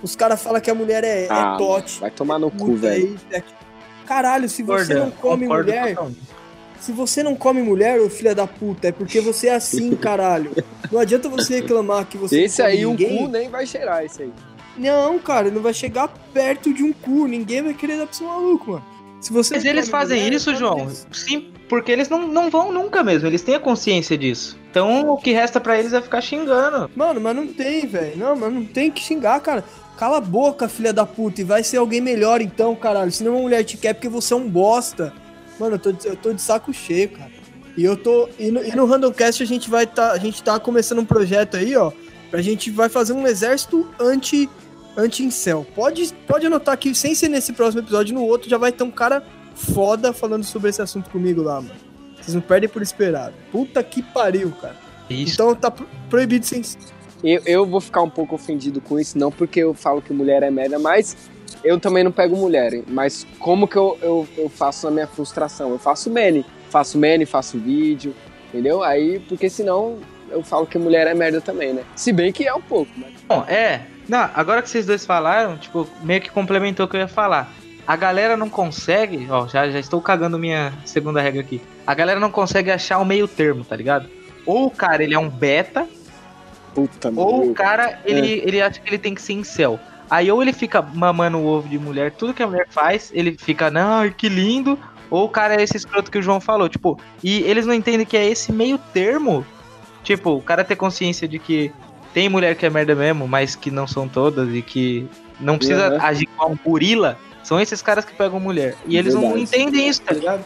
[0.02, 2.00] os caras falam que a mulher é, é ah, é tote.
[2.00, 3.18] Vai tomar no cu, velho.
[4.06, 5.96] Caralho, se você não come mulher.
[6.80, 10.50] Se você não come mulher, ô filha da puta, é porque você é assim, caralho.
[10.92, 13.16] Não adianta você reclamar que você Esse aí, ninguém.
[13.16, 14.32] o cu nem vai cheirar, esse aí.
[14.76, 17.26] Não, cara, não vai chegar perto de um cu.
[17.26, 18.84] Ninguém vai querer dar pra esse maluco, mano.
[19.20, 20.86] Se você Mas eles fazem mulher, isso, João.
[20.86, 21.06] Isso.
[21.10, 23.26] Sim, porque eles não, não vão nunca mesmo.
[23.26, 24.58] Eles têm a consciência disso.
[24.70, 26.90] Então o que resta para eles é ficar xingando.
[26.94, 28.18] Mano, mas não tem, velho.
[28.18, 29.64] Não, mas não tem que xingar, cara.
[29.96, 33.12] Cala a boca, filha da puta, e vai ser alguém melhor então, caralho.
[33.12, 35.12] Se não uma mulher te quer porque você é um bosta.
[35.58, 37.30] Mano, eu tô, eu tô de saco cheio, cara.
[37.76, 38.28] E eu tô.
[38.38, 40.12] E no, e no Randomcast a gente vai tá.
[40.12, 41.92] A gente tá começando um projeto aí, ó.
[42.30, 44.48] Pra gente vai fazer um exército anti.
[44.96, 45.66] Anti-incel.
[45.74, 48.92] Pode, pode anotar que, sem ser nesse próximo episódio, no outro já vai ter um
[48.92, 49.24] cara
[49.56, 51.74] foda falando sobre esse assunto comigo lá, mano.
[52.20, 53.32] Vocês não perdem por esperar.
[53.50, 54.76] Puta que pariu, cara.
[55.10, 55.34] Isso.
[55.34, 55.72] Então tá
[56.08, 56.62] proibido sem.
[57.24, 60.42] Eu, eu vou ficar um pouco ofendido com isso, não porque eu falo que mulher
[60.42, 61.16] é merda, mas
[61.64, 62.82] eu também não pego mulher.
[62.86, 65.70] Mas como que eu, eu, eu faço a minha frustração?
[65.70, 66.44] Eu faço mene.
[66.68, 68.14] Faço mene, faço vídeo,
[68.48, 68.82] entendeu?
[68.82, 69.98] Aí, porque senão
[70.30, 71.82] eu falo que mulher é merda também, né?
[71.96, 73.12] Se bem que é um pouco, mas...
[73.26, 73.82] Bom, é.
[74.06, 77.50] Não, agora que vocês dois falaram, tipo, meio que complementou o que eu ia falar.
[77.86, 81.60] A galera não consegue, ó, já, já estou cagando minha segunda regra aqui.
[81.86, 84.08] A galera não consegue achar o meio termo, tá ligado?
[84.44, 85.86] Ou o cara, ele é um beta,
[86.74, 87.50] Puta Ou meu.
[87.50, 88.48] o cara, ele, é.
[88.48, 89.78] ele acha que ele tem que ser incel.
[90.10, 93.36] Aí ou ele fica mamando o ovo de mulher, tudo que a mulher faz, ele
[93.38, 94.78] fica, não, que lindo.
[95.10, 98.04] Ou o cara é esse escroto que o João falou, tipo, e eles não entendem
[98.04, 99.46] que é esse meio termo.
[100.02, 101.72] Tipo, o cara ter consciência de que
[102.12, 105.08] tem mulher que é merda mesmo, mas que não são todas e que
[105.40, 106.02] não precisa uhum.
[106.02, 107.18] agir como um gorila.
[107.42, 108.76] São esses caras que pegam mulher.
[108.86, 109.34] E eles Verdade.
[109.34, 110.44] não entendem isso, tá ligado?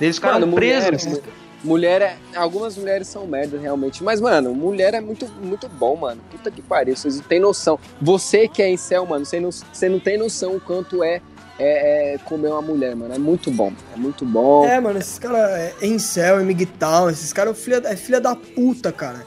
[0.00, 1.04] Eles ficaram Mano, presos.
[1.06, 1.22] Mulher,
[1.62, 2.16] Mulher é.
[2.34, 4.02] Algumas mulheres são merda, realmente.
[4.02, 6.20] Mas, mano, mulher é muito, muito bom, mano.
[6.30, 6.96] Puta que pariu.
[6.96, 7.78] Vocês não tem noção.
[8.00, 11.20] Você que é em céu, mano, você não, você não tem noção o quanto é,
[11.58, 13.14] é, é, comer uma mulher, mano.
[13.14, 13.72] É muito bom.
[13.94, 14.66] É muito bom.
[14.66, 18.34] É, mano, esses caras é em céu, é esses caras é filha, é filha da
[18.34, 19.24] puta, cara.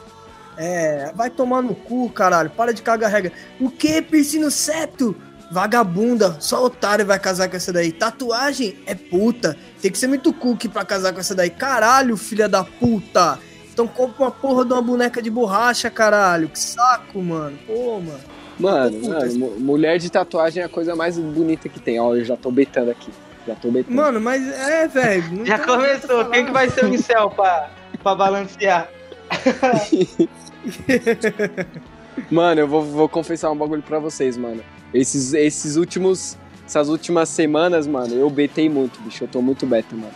[0.57, 2.49] É, vai tomar no cu, caralho.
[2.49, 3.31] Para de cagar regra.
[3.59, 5.15] O que, piercing no septo?
[5.51, 7.91] Vagabunda, só otário vai casar com essa daí.
[7.91, 9.57] Tatuagem é puta.
[9.81, 11.49] Tem que ser muito cookie pra casar com essa daí.
[11.49, 13.39] Caralho, filha da puta.
[13.71, 16.49] Então compra uma porra de uma boneca de borracha, caralho.
[16.49, 17.57] Que saco, mano.
[17.67, 18.19] Pô, mano.
[18.57, 21.99] Mano, mano mulher de tatuagem é a coisa mais bonita que tem.
[21.99, 23.11] Ó, eu já tô betando aqui.
[23.45, 23.95] Já tô betando.
[23.95, 25.45] Mano, mas é, velho.
[25.45, 26.25] Já começou.
[26.25, 27.69] Quem que vai ser o incel pra,
[28.01, 28.89] pra balancear?
[32.31, 34.63] mano, eu vou, vou confessar um bagulho pra vocês, mano.
[34.95, 36.37] Esses, esses últimos.
[36.65, 39.23] Essas últimas semanas, mano, eu betei muito, bicho.
[39.23, 40.13] Eu tô muito beta, mano.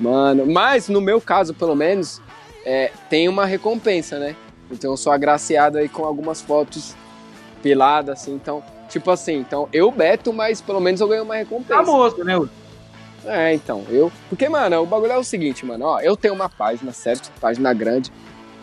[0.00, 2.20] Mano, mas no meu caso, pelo menos,
[2.64, 4.34] é, tem uma recompensa, né?
[4.68, 6.96] Então eu sou agraciado aí com algumas fotos
[7.62, 8.34] peladas, assim.
[8.34, 11.84] Então, tipo assim, então eu beto, mas pelo menos eu ganho uma recompensa.
[11.84, 12.34] Famoso, né?
[13.24, 14.10] É, então, eu.
[14.28, 17.30] Porque, mano, o bagulho é o seguinte, mano, ó, eu tenho uma página, certo?
[17.40, 18.10] Página grande.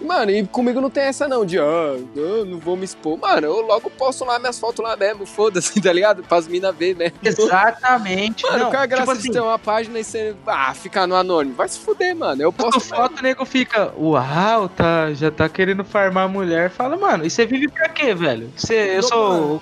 [0.01, 3.17] Mano, e comigo não tem essa não, de ah, eu não vou me expor.
[3.17, 6.23] Mano, eu logo posto lá minhas fotos lá mesmo, foda-se, tá ligado?
[6.23, 7.11] Pra as minas ver, né?
[7.23, 8.43] Exatamente.
[8.45, 10.73] Mano, não, qual é a graça tipo assim, de ter uma página e você, ah,
[10.73, 11.55] ficar no anônimo?
[11.55, 12.41] Vai se fuder, mano.
[12.41, 16.69] Eu posto foto, o nego fica, uau, tá, já tá querendo farmar a mulher.
[16.69, 18.51] Fala, mano, e você vive pra quê, velho?
[18.55, 19.61] Você, eu sou...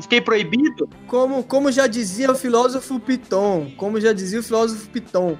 [0.00, 0.88] Fiquei proibido?
[1.06, 5.36] Como, como já dizia o filósofo Piton, como já dizia o filósofo Piton,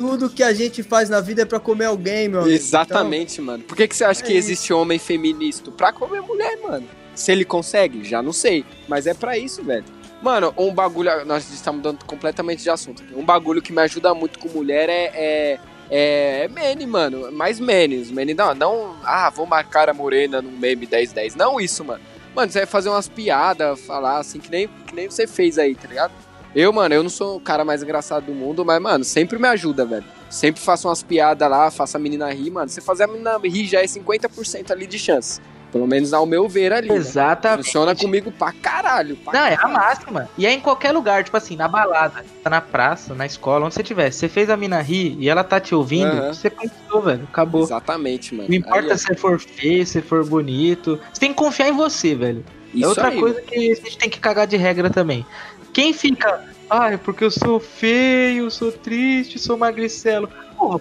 [0.00, 2.56] tudo que a gente faz na vida é pra comer alguém, meu amigo.
[2.56, 3.64] Exatamente, então, mano.
[3.64, 4.48] Por que, que você acha é que isso.
[4.48, 5.70] existe homem feminista?
[5.70, 6.88] Pra comer mulher, mano.
[7.14, 8.64] Se ele consegue, já não sei.
[8.88, 9.84] Mas é pra isso, velho.
[10.22, 11.26] Mano, um bagulho.
[11.26, 13.04] Nós estamos mudando completamente de assunto.
[13.14, 15.10] Um bagulho que me ajuda muito com mulher é.
[15.14, 15.60] é
[15.92, 17.32] é, é meme, mano.
[17.32, 18.10] Mais memes.
[18.12, 18.96] Meme não, não.
[19.04, 21.34] Ah, vou marcar a morena num meme 1010.
[21.34, 22.00] Não isso, mano.
[22.34, 25.74] Mano, você vai fazer umas piadas, falar assim, que nem, que nem você fez aí,
[25.74, 26.12] tá ligado?
[26.54, 29.46] Eu, mano, eu não sou o cara mais engraçado do mundo, mas, mano, sempre me
[29.48, 30.04] ajuda, velho.
[30.28, 32.68] Sempre faço umas piadas lá, faço a menina rir, mano.
[32.68, 35.40] Você fazer a menina rir já é 50% ali de chance.
[35.70, 36.88] Pelo menos ao meu ver ali.
[36.88, 36.96] Né?
[36.96, 37.58] Exatamente.
[37.58, 37.64] Né?
[37.64, 39.16] Funciona comigo pra caralho.
[39.16, 39.60] Pra não, caralho.
[39.60, 40.28] é a máxima.
[40.36, 43.74] E é em qualquer lugar, tipo assim, na balada, tá na praça, na escola, onde
[43.74, 44.10] você estiver.
[44.10, 46.34] Você fez a mina rir e ela tá te ouvindo, uhum.
[46.34, 47.28] você conquistou, velho.
[47.30, 47.62] Acabou.
[47.62, 48.48] Exatamente, mano.
[48.48, 50.98] Não importa aí, se for feio, se for bonito.
[51.12, 52.44] Você tem que confiar em você, velho.
[52.74, 55.24] É Isso é outra aí, coisa que a gente tem que cagar de regra também.
[55.72, 60.28] Quem fica, ai, porque eu sou feio, sou triste, sou magricelo.
[60.56, 60.80] Porra,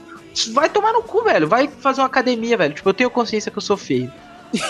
[0.53, 1.47] vai tomar no cu, velho.
[1.47, 2.73] Vai fazer uma academia, velho.
[2.73, 4.11] Tipo, eu tenho consciência que eu sou feio.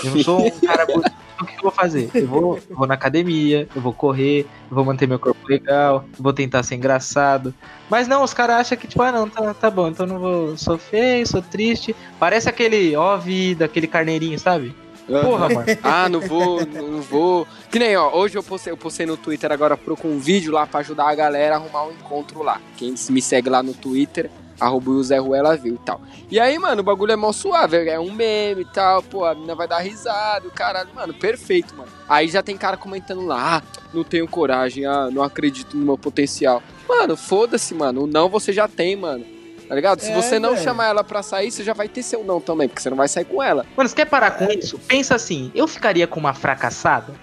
[0.03, 1.11] Eu não sou um cara bonito.
[1.41, 2.09] O que eu vou fazer?
[2.13, 6.33] Eu vou, vou na academia, eu vou correr, eu vou manter meu corpo legal, vou
[6.33, 7.53] tentar ser engraçado.
[7.89, 10.57] Mas não, os caras acham que, tipo, ah, não, tá, tá bom, então não vou.
[10.57, 11.95] Sou feio, sou triste.
[12.19, 14.75] Parece aquele, ó, vida, aquele carneirinho, sabe?
[15.09, 15.65] Porra, mano.
[15.83, 17.47] Ah, não vou, não vou.
[17.71, 20.51] Que nem, ó, hoje eu postei, eu postei no Twitter agora pro com um vídeo
[20.51, 22.61] lá pra ajudar a galera a arrumar um encontro lá.
[22.77, 26.01] Quem me segue lá no Twitter, arroba o Zé Ruela viu e tal.
[26.29, 29.33] E aí, mano, o bagulho é mó suave, é um meme e tal, pô, a
[29.33, 31.89] menina vai dar risada, o caralho, mano, perfeito, mano.
[32.07, 35.97] Aí já tem cara comentando lá, ah, não tenho coragem, ah, não acredito no meu
[35.97, 36.61] potencial.
[36.87, 39.25] Mano, foda-se, mano, o não você já tem, mano.
[39.69, 40.01] Tá ligado?
[40.01, 40.63] Se é, você não véio.
[40.63, 43.07] chamar ela pra sair, você já vai ter seu não também, porque você não vai
[43.07, 43.67] sair com ela.
[43.77, 44.79] Mano, você quer parar com isso?
[44.79, 47.13] Pensa assim, eu ficaria com uma fracassada?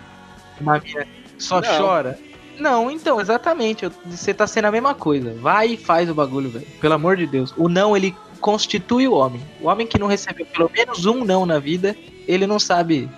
[0.61, 1.05] Uma minha
[1.37, 1.77] só não.
[1.77, 2.17] chora?
[2.57, 3.91] Não, então, exatamente.
[4.07, 5.35] Você tá sendo a mesma coisa.
[5.35, 6.67] Vai e faz o bagulho, velho.
[6.81, 7.53] Pelo amor de Deus.
[7.57, 9.43] O não, ele constitui o homem.
[9.61, 11.97] O homem que não recebeu pelo menos um não na vida,
[12.29, 13.11] ele não sabe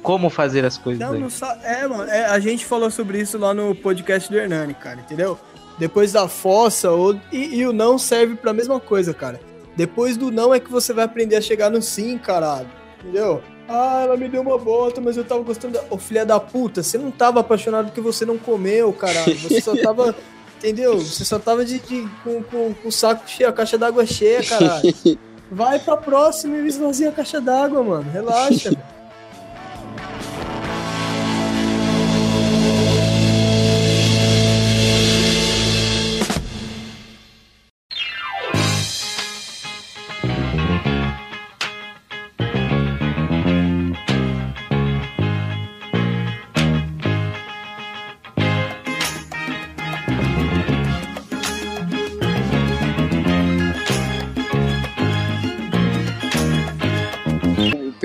[0.00, 1.00] como fazer as coisas.
[1.00, 1.60] Não, não sabe.
[1.64, 5.36] É, mano, é, a gente falou sobre isso lá no podcast do Hernani, cara, entendeu?
[5.78, 9.40] Depois da fossa, ou, e, e o não serve pra mesma coisa, cara.
[9.76, 12.68] Depois do não é que você vai aprender a chegar no sim, caralho.
[13.00, 13.42] Entendeu?
[13.68, 15.84] Ah, ela me deu uma bota, mas eu tava gostando da.
[15.90, 19.38] Ô, filha da puta, você não tava apaixonado porque você não comeu, caralho.
[19.38, 20.14] Você só tava.
[20.56, 20.98] entendeu?
[20.98, 24.42] Você só tava de, de com, com, com, o saco cheio, a caixa d'água cheia,
[24.42, 24.94] caralho.
[25.50, 28.10] Vai pra próxima e esvazia a caixa d'água, mano.
[28.10, 28.70] Relaxa,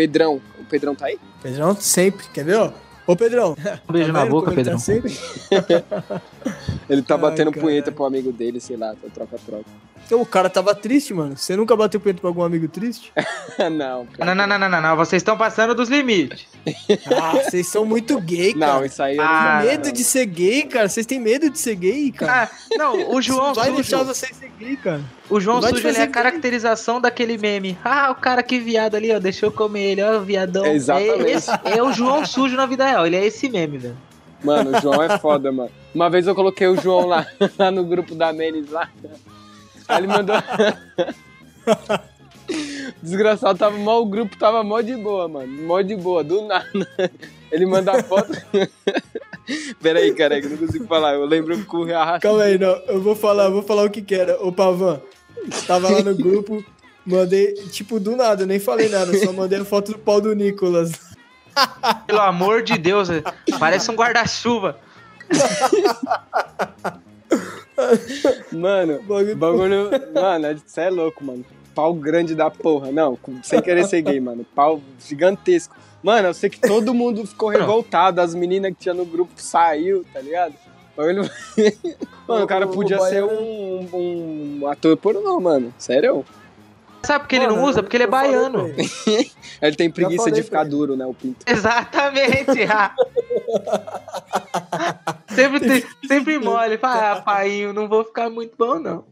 [0.02, 0.42] Pedrão.
[0.60, 1.20] O Pedrão tá aí?
[1.44, 2.72] Pedrão sempre, quer ver, ó?
[3.06, 3.56] Ô, Pedrão.
[3.88, 4.80] Um beijo tá na boca, Pedrão.
[4.80, 6.22] Tá
[6.90, 9.66] ele tá batendo Ai, punheta pro amigo dele, sei lá, tá troca-troca.
[10.04, 11.38] Então o cara tava triste, mano.
[11.38, 13.14] Você nunca bateu punheta pra algum amigo triste?
[13.72, 14.34] não, cara.
[14.34, 16.48] Não, não, não, não, não, Vocês estão passando dos limites.
[17.16, 18.74] ah, vocês são muito gay, cara.
[18.74, 19.70] Não, isso aí eu ah, não.
[19.70, 20.90] medo de ser gay, cara.
[20.90, 22.50] Vocês têm medo de ser gay, cara.
[22.52, 23.76] Ah, não, o João Vai Sujo.
[23.76, 25.04] deixar vocês ser gay, cara.
[25.30, 27.78] O João Sujo ele é a caracterização daquele meme.
[27.84, 29.20] Ah, o cara que viado ali, ó.
[29.20, 30.66] Deixou eu comer ele, ó, viadão.
[30.66, 31.26] É exatamente.
[31.26, 33.08] É, esse, é o João Sujo na vida real.
[33.08, 33.98] Ele é esse meme, velho.
[34.44, 35.72] Mano, o João é foda, mano.
[35.94, 37.26] Uma vez eu coloquei o João lá,
[37.58, 38.90] lá no grupo da Menes lá.
[39.88, 40.36] Aí ele mandou.
[43.02, 45.64] Desgraçado, tava mal, o grupo tava mó de boa, mano.
[45.64, 46.66] Mó de boa, do nada.
[47.52, 48.32] Ele manda a foto.
[49.82, 51.14] Pera aí, cara, que eu não consigo falar.
[51.14, 52.22] Eu lembro que o arrastado.
[52.22, 52.76] Calma aí, não.
[52.88, 54.42] Eu vou falar, eu vou falar o que que era.
[54.44, 55.02] Ô, Pavan,
[55.68, 56.64] tava lá no grupo,
[57.06, 60.92] mandei, tipo, do nada, nem falei nada, só mandei a foto do pau do Nicolas.
[62.08, 63.10] Pelo amor de Deus,
[63.60, 64.78] parece um guarda-chuva.
[68.52, 69.36] Mano, bagulho.
[69.36, 71.44] bagulho mano, você é louco, mano.
[71.74, 72.92] Pau grande da porra.
[72.92, 74.46] Não, sem querer ser gay, mano.
[74.56, 75.76] Pau gigantesco.
[76.04, 78.22] Mano, eu sei que todo mundo ficou revoltado.
[78.22, 80.54] As meninas que tinha no grupo saiu, tá ligado?
[80.96, 81.30] Bagulho...
[82.28, 85.74] Mano, o cara podia ser um, um ator pornô, mano.
[85.78, 86.24] Sério?
[87.04, 87.82] Sabe por que ele não usa?
[87.82, 88.68] Porque ele é baiano.
[89.62, 91.06] ele tem preguiça de ficar duro, né?
[91.06, 91.44] O pinto.
[91.46, 92.46] Exatamente.
[95.36, 96.78] sempre, sempre mole.
[96.78, 99.04] Fala, ah, pai, não vou ficar muito bom, não.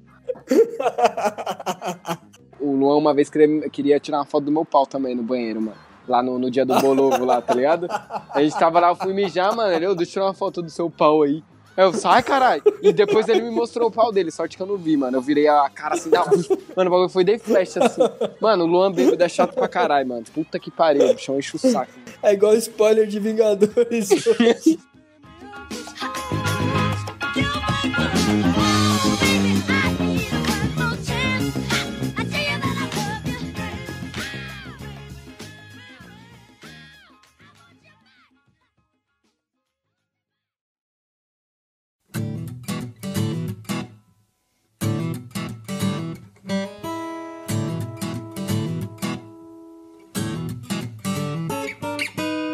[2.59, 5.61] O Luan uma vez queria, queria tirar uma foto do meu pau também no banheiro,
[5.61, 5.88] mano.
[6.09, 7.87] Lá no, no dia do bolovo lá, tá ligado?
[8.31, 9.71] A gente tava lá, eu fui mijar, mano.
[9.71, 11.43] Ele, deixa eu tirar uma foto do seu pau aí.
[11.77, 12.63] Eu, sai, caralho.
[12.81, 15.15] E depois ele me mostrou o pau dele, sorte que eu não vi, mano.
[15.15, 16.25] Eu virei a cara assim, da...
[16.25, 18.01] mano, o bagulho foi de flash assim.
[18.41, 20.25] Mano, o Luan Bêbado é chato pra caralho, mano.
[20.33, 21.91] Puta que pariu, o chão enche o saco.
[21.95, 22.17] Mano.
[22.23, 24.09] É igual spoiler de Vingadores.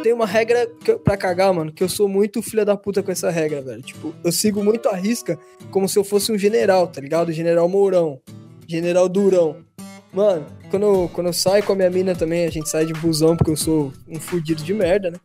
[0.06, 3.12] tem uma regra que, pra cagar, mano, que eu sou muito filha da puta com
[3.12, 3.82] essa regra, velho.
[3.82, 5.40] Tipo, eu sigo muito a risca
[5.72, 7.32] como se eu fosse um general, tá ligado?
[7.32, 8.22] General Mourão.
[8.68, 9.56] General Durão.
[10.14, 12.94] Mano, quando eu, quando eu saio com a minha mina também, a gente sai de
[12.94, 15.18] busão, porque eu sou um fudido de merda, né?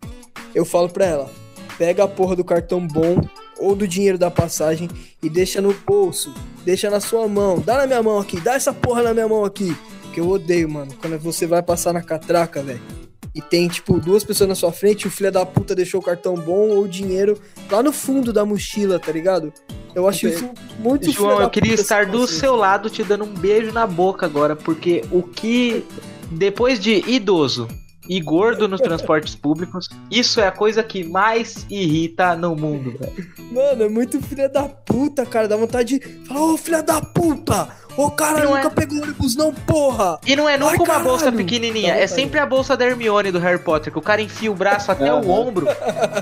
[0.54, 1.30] Eu falo pra ela,
[1.76, 3.20] pega a porra do cartão bom
[3.58, 4.88] ou do dinheiro da passagem
[5.22, 6.32] e deixa no bolso,
[6.64, 9.44] deixa na sua mão, dá na minha mão aqui, dá essa porra na minha mão
[9.44, 9.76] aqui.
[10.14, 12.99] Que eu odeio, mano, quando você vai passar na catraca, velho
[13.34, 16.34] e tem, tipo, duas pessoas na sua frente, o filho da puta deixou o cartão
[16.34, 17.38] bom ou o dinheiro
[17.70, 19.52] lá no fundo da mochila, tá ligado?
[19.94, 23.72] Eu acho isso muito João, eu queria estar do seu lado te dando um beijo
[23.72, 25.84] na boca agora, porque o que
[26.30, 27.68] depois de idoso
[28.08, 33.30] e gordo nos transportes públicos, isso é a coisa que mais irrita no mundo, velho.
[33.52, 35.48] Mano, é muito filha da puta, cara.
[35.48, 37.68] Dá vontade de falar, ô filha da puta!
[37.96, 38.70] Ô cara, nunca é...
[38.70, 40.18] pegou ônibus, não, porra!
[40.24, 41.04] E não é nunca Ai, uma caralho.
[41.04, 44.50] bolsa pequenininha, é sempre a bolsa da Hermione do Harry Potter, que o cara enfia
[44.50, 45.66] o braço até o ombro,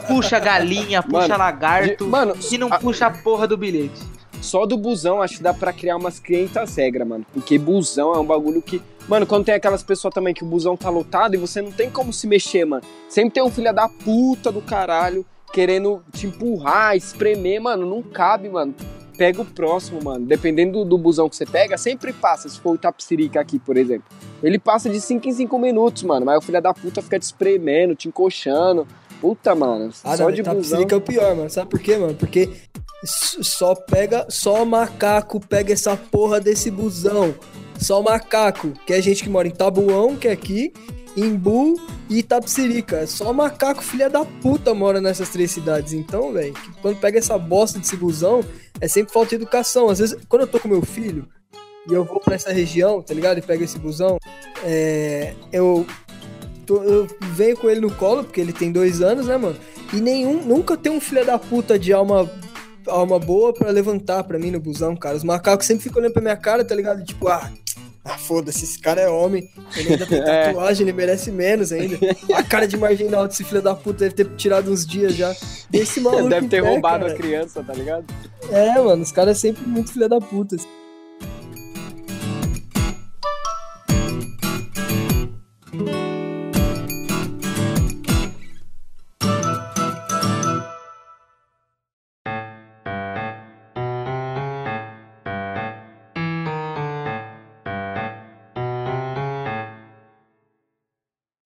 [0.09, 2.11] puxa galinha, puxa mano, lagarto, de...
[2.11, 2.79] mano, e não a...
[2.79, 4.01] puxa a porra do bilhete.
[4.41, 7.27] Só do busão, acho que dá pra criar umas 500 regras, mano.
[7.33, 8.81] Porque busão é um bagulho que.
[9.09, 11.91] Mano, quando tem aquelas pessoas também que o busão tá lotado e você não tem
[11.91, 12.83] como se mexer, mano.
[13.09, 17.87] Sempre tem um filho da puta do caralho querendo te empurrar, espremer, mano.
[17.87, 18.75] Não cabe, mano.
[19.17, 20.27] Pega o próximo, mano.
[20.27, 22.51] Dependendo do, do busão que você pega, sempre passa.
[22.51, 24.05] Se for o Tapsirica aqui, por exemplo.
[24.43, 26.27] Ele passa de 5 em 5 minutos, mano.
[26.27, 28.87] Mas o filho da puta fica te espremendo, te encoxando.
[29.23, 29.91] Puta, mano.
[30.05, 30.87] Ah, só não, de busão.
[30.89, 31.51] é o pior, mano.
[31.51, 32.15] Sabe por quê, mano?
[32.15, 32.51] Porque
[33.05, 37.35] só pega, só macaco pega essa porra desse busão.
[37.79, 40.73] Só macaco, que é gente que mora em Tabuão, que é aqui,
[41.17, 41.75] Imbu
[42.09, 43.07] e Itapsirica.
[43.07, 45.93] Só macaco filha da puta mora nessas três cidades.
[45.93, 48.45] Então, velho, quando pega essa bosta de busão,
[48.81, 49.89] é sempre falta de educação.
[49.89, 51.29] Às vezes, quando eu tô com meu filho
[51.89, 53.39] e eu vou pra essa região, tá ligado?
[53.39, 54.19] E pego esse busão,
[54.63, 55.87] é, eu,
[56.69, 59.57] eu venho com ele no colo, porque ele tem dois anos, né, mano?
[59.93, 62.31] E nenhum, nunca tem um filho da puta de alma
[62.87, 65.17] alma boa para levantar para mim no busão, cara.
[65.17, 67.05] Os macacos sempre ficam olhando pra minha cara, tá ligado?
[67.05, 67.51] Tipo, ah,
[68.09, 69.51] ah foda-se, esse cara é homem.
[69.77, 70.47] Ele ainda tem é.
[70.47, 71.99] tatuagem, ele merece menos ainda.
[72.35, 75.35] A cara de marginal desse filho da puta deve ter tirado uns dias já.
[75.69, 76.29] Desse maluco.
[76.29, 77.15] Deve ter pé, roubado cara.
[77.15, 78.07] a criança, tá ligado?
[78.51, 80.57] É, mano, os caras é sempre muito filho da puta.
[80.57, 80.67] Assim.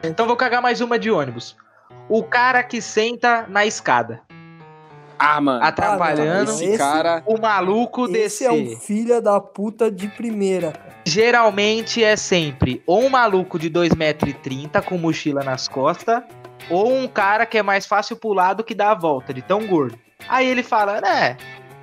[0.02, 1.56] Então vou cagar mais uma de ônibus.
[2.08, 4.20] O cara que senta na escada.
[5.18, 5.64] Ah, mano.
[5.64, 7.22] Atrapalhando ah, esse cara.
[7.24, 8.24] O maluco esse descer.
[8.26, 10.72] Esse é um filho da puta de primeira.
[11.06, 16.22] Geralmente é sempre ou um maluco de 2,30m com mochila nas costas,
[16.68, 19.66] ou um cara que é mais fácil pular do que dar a volta, de tão
[19.66, 19.98] gordo.
[20.28, 21.36] Aí ele fala, né?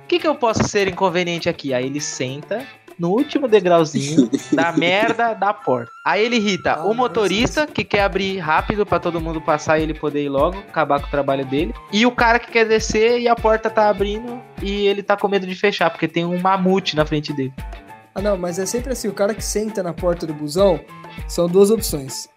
[0.04, 1.72] O que, que eu posso ser inconveniente aqui?
[1.72, 2.66] Aí ele senta,
[3.00, 5.90] no último degrauzinho da merda da porta.
[6.04, 9.84] Aí ele irrita ah, o motorista que quer abrir rápido para todo mundo passar e
[9.84, 11.72] ele poder ir logo, acabar com o trabalho dele.
[11.90, 15.28] E o cara que quer descer e a porta tá abrindo e ele tá com
[15.28, 17.54] medo de fechar, porque tem um mamute na frente dele.
[18.14, 20.78] Ah, não, mas é sempre assim: o cara que senta na porta do busão
[21.26, 22.28] são duas opções.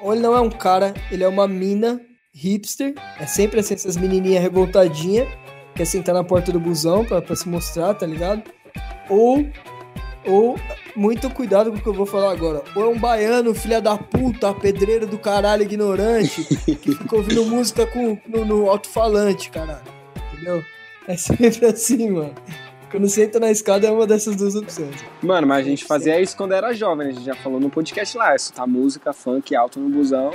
[0.00, 2.00] Ou ele não é um cara, ele é uma mina
[2.34, 2.94] hipster.
[3.20, 5.28] É sempre assim, essas menininhas revoltadinhas,
[5.74, 8.42] quer sentar na porta do busão pra, pra se mostrar, tá ligado?
[9.08, 9.44] Ou
[10.28, 10.58] ou,
[10.94, 12.62] muito cuidado com o que eu vou falar agora.
[12.74, 17.86] Ou é um baiano, filha da puta, pedreiro do caralho, ignorante, que fica ouvindo música
[17.86, 19.80] com, no, no alto-falante, caralho.
[20.32, 20.62] Entendeu?
[21.06, 22.34] É sempre assim, mano.
[22.90, 24.96] Quando você entra na escada é uma dessas duas opções.
[25.22, 28.16] Mano, mas a gente fazia isso quando era jovem, a gente já falou no podcast
[28.16, 30.32] lá, escutar música, funk alto no busão.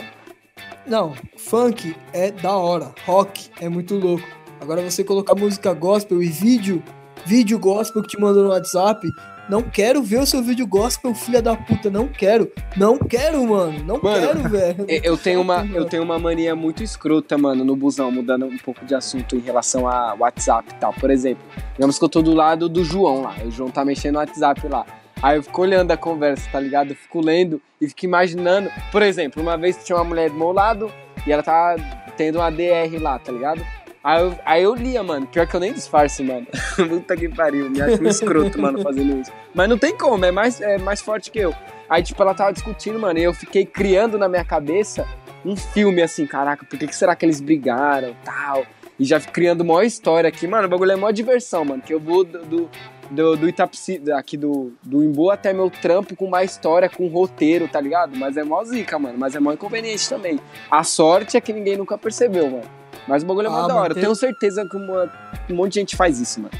[0.85, 4.27] Não, funk é da hora, rock é muito louco.
[4.61, 6.83] Agora você colocar música gospel e vídeo,
[7.25, 9.09] vídeo gospel que te mandou no WhatsApp,
[9.49, 11.89] Não quero ver o seu vídeo gospel, filha da puta.
[11.89, 12.49] Não quero.
[12.77, 13.83] Não quero, mano.
[13.83, 14.85] Não mano, quero, velho.
[14.87, 18.85] Eu tenho, uma, eu tenho uma mania muito escrota, mano, no busão, mudando um pouco
[18.85, 20.93] de assunto em relação a WhatsApp e tal.
[20.93, 23.35] Por exemplo, digamos que eu tô do lado do João lá.
[23.45, 24.85] O João tá mexendo no WhatsApp lá.
[25.21, 26.91] Aí eu fico olhando a conversa, tá ligado?
[26.91, 28.69] Eu fico lendo e fico imaginando.
[28.91, 30.91] Por exemplo, uma vez tinha uma mulher do meu lado
[31.27, 31.75] e ela tá
[32.15, 33.61] tendo uma DR lá, tá ligado?
[34.03, 35.25] Aí eu, aí eu lia, mano.
[35.25, 36.45] Pior que eu nem disfarço, mano.
[36.75, 37.69] Puta que pariu.
[37.69, 39.31] Me acho um escroto, mano, fazendo isso.
[39.53, 41.55] Mas não tem como, é mais, é mais forte que eu.
[41.89, 45.07] Aí, tipo, ela tava discutindo, mano, e eu fiquei criando na minha cabeça
[45.45, 48.65] um filme assim, caraca, por que, que será que eles brigaram tal?
[48.99, 51.81] E já criando uma história aqui, mano, o bagulho é mó diversão, mano.
[51.81, 52.69] Que eu vou do, do,
[53.09, 57.09] do, do Itapci, aqui do, do Imbu até meu trampo com uma história, com um
[57.09, 58.17] roteiro, tá ligado?
[58.17, 59.17] Mas é mó zica, mano.
[59.17, 60.39] Mas é mó inconveniente também.
[60.69, 62.82] A sorte é que ninguém nunca percebeu, mano.
[63.07, 63.93] Mas o bagulho é ah, da hora.
[63.93, 64.01] Teve...
[64.01, 65.11] Tenho certeza que uma,
[65.49, 66.53] um monte de gente faz isso, mano.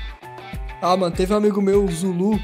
[0.82, 2.40] Ah, mano, teve um amigo meu, o Zulu.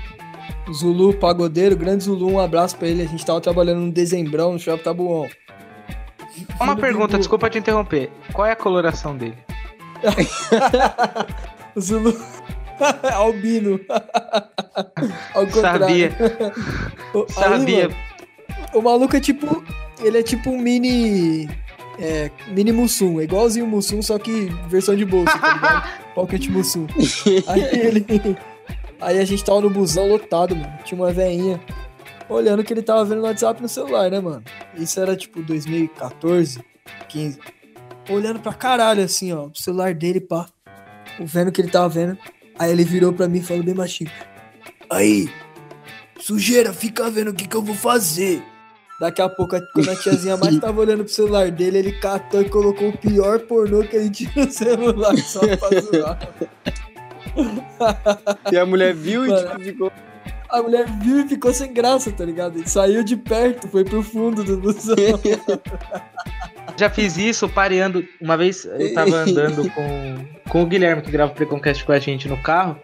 [0.72, 3.02] Zulu, pagodeiro, grande Zulu, um abraço pra ele.
[3.02, 5.28] A gente tava trabalhando no dezembrão no Shopping Tabuão.
[6.60, 8.10] Uma pergunta, desculpa te interromper.
[8.32, 9.38] Qual é a coloração dele?
[11.76, 12.14] o Zulu.
[13.14, 13.80] Albino.
[15.34, 16.12] Ao Sabia.
[17.30, 17.90] Sabia.
[17.90, 17.96] Mano,
[18.74, 19.64] o maluco é tipo.
[20.02, 21.50] Ele é tipo um mini
[22.00, 25.90] é, mini Mussum, é igualzinho o Mussum, só que versão de bolsa, tá ligado?
[26.16, 26.88] Pocket Mussum.
[27.48, 28.06] Aí ele.
[29.02, 30.78] Aí a gente tava no busão lotado, mano.
[30.84, 31.60] Tinha uma veinha
[32.28, 34.44] olhando que ele tava vendo no WhatsApp no celular, né, mano?
[34.76, 36.64] Isso era tipo 2014,
[37.08, 37.40] 15.
[38.10, 40.48] Olhando pra caralho, assim, ó, o celular dele, pá.
[41.20, 42.18] Vendo o que ele tava vendo.
[42.58, 44.12] Aí ele virou pra mim e falou bem baixinho:
[44.90, 45.30] Aí,
[46.20, 48.44] sujeira, fica vendo o que que eu vou fazer.
[49.00, 52.50] Daqui a pouco, quando a tiazinha mais tava olhando pro celular dele, ele catou e
[52.50, 56.20] colocou o pior pornô que ele tinha no celular só pra zoar.
[58.52, 59.92] E a mulher viu e tipo, ficou.
[60.50, 62.58] A mulher viu e ficou sem graça, tá ligado?
[62.58, 64.96] Ele saiu de perto, foi pro fundo do busão.
[66.76, 68.04] Já fiz isso pareando.
[68.20, 70.18] Uma vez eu tava andando com,
[70.50, 72.78] com o Guilherme, que grava o Preconcast com a gente no carro.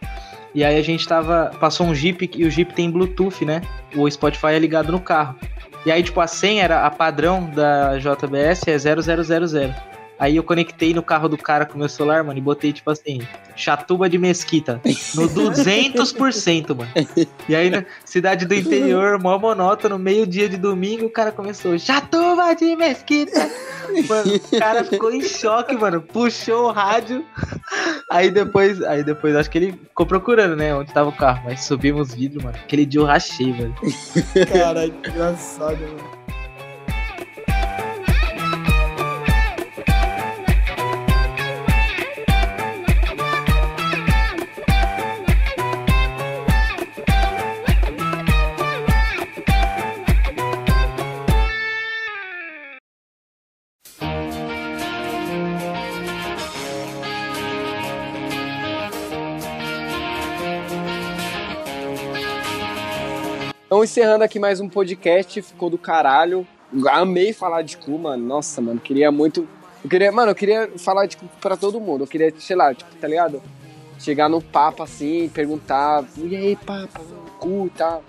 [0.54, 1.52] E aí a gente tava.
[1.60, 3.62] Passou um Jeep e o Jeep tem Bluetooth, né?
[3.96, 5.36] O Spotify é ligado no carro.
[5.86, 9.95] E aí, tipo, a senha era a padrão da JBS é 0000.
[10.18, 13.20] Aí eu conectei no carro do cara com meu celular, mano, e botei, tipo assim,
[13.56, 14.82] chatuba de mesquita.
[15.14, 16.92] No 200%, mano.
[17.50, 22.54] E aí, na cidade do interior, mó monótono, meio-dia de domingo, o cara começou, chatuba
[22.54, 23.50] de mesquita.
[24.08, 26.02] Mano, o cara ficou em choque, mano.
[26.02, 27.24] Puxou o rádio.
[28.10, 31.44] Aí depois, aí depois, acho que ele ficou procurando, né, onde tava o carro.
[31.46, 32.58] Mas subimos vidro, mano.
[32.58, 33.76] Aquele dia eu rachei, velho.
[34.52, 36.25] Caralho, que engraçado, mano.
[63.76, 66.48] Então, encerrando aqui mais um podcast, ficou do caralho.
[66.92, 68.26] Amei falar de cu, mano.
[68.26, 69.46] Nossa, mano, queria muito.
[69.84, 72.06] Eu queria, mano, eu queria falar de cu pra todo mundo.
[72.06, 73.44] Eu queria, sei lá, tipo, tá ligado?
[74.00, 77.02] Chegar no papo assim, perguntar, e aí, papa,
[77.38, 78.02] cu e tal.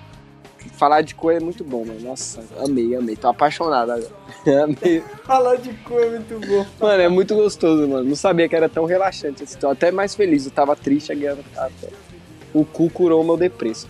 [0.74, 1.98] Falar de cu é muito bom, mano.
[2.00, 3.16] Nossa, amei, amei.
[3.16, 4.12] Tô apaixonado agora.
[4.62, 5.02] amei.
[5.24, 6.64] Falar de cu é muito bom.
[6.78, 8.08] Mano, é muito gostoso, mano.
[8.08, 9.42] Não sabia que era tão relaxante.
[9.42, 9.58] Assim.
[9.58, 10.44] Tô até mais feliz.
[10.46, 11.38] Eu tava triste, agora
[12.54, 13.86] o cu curou o meu depresso.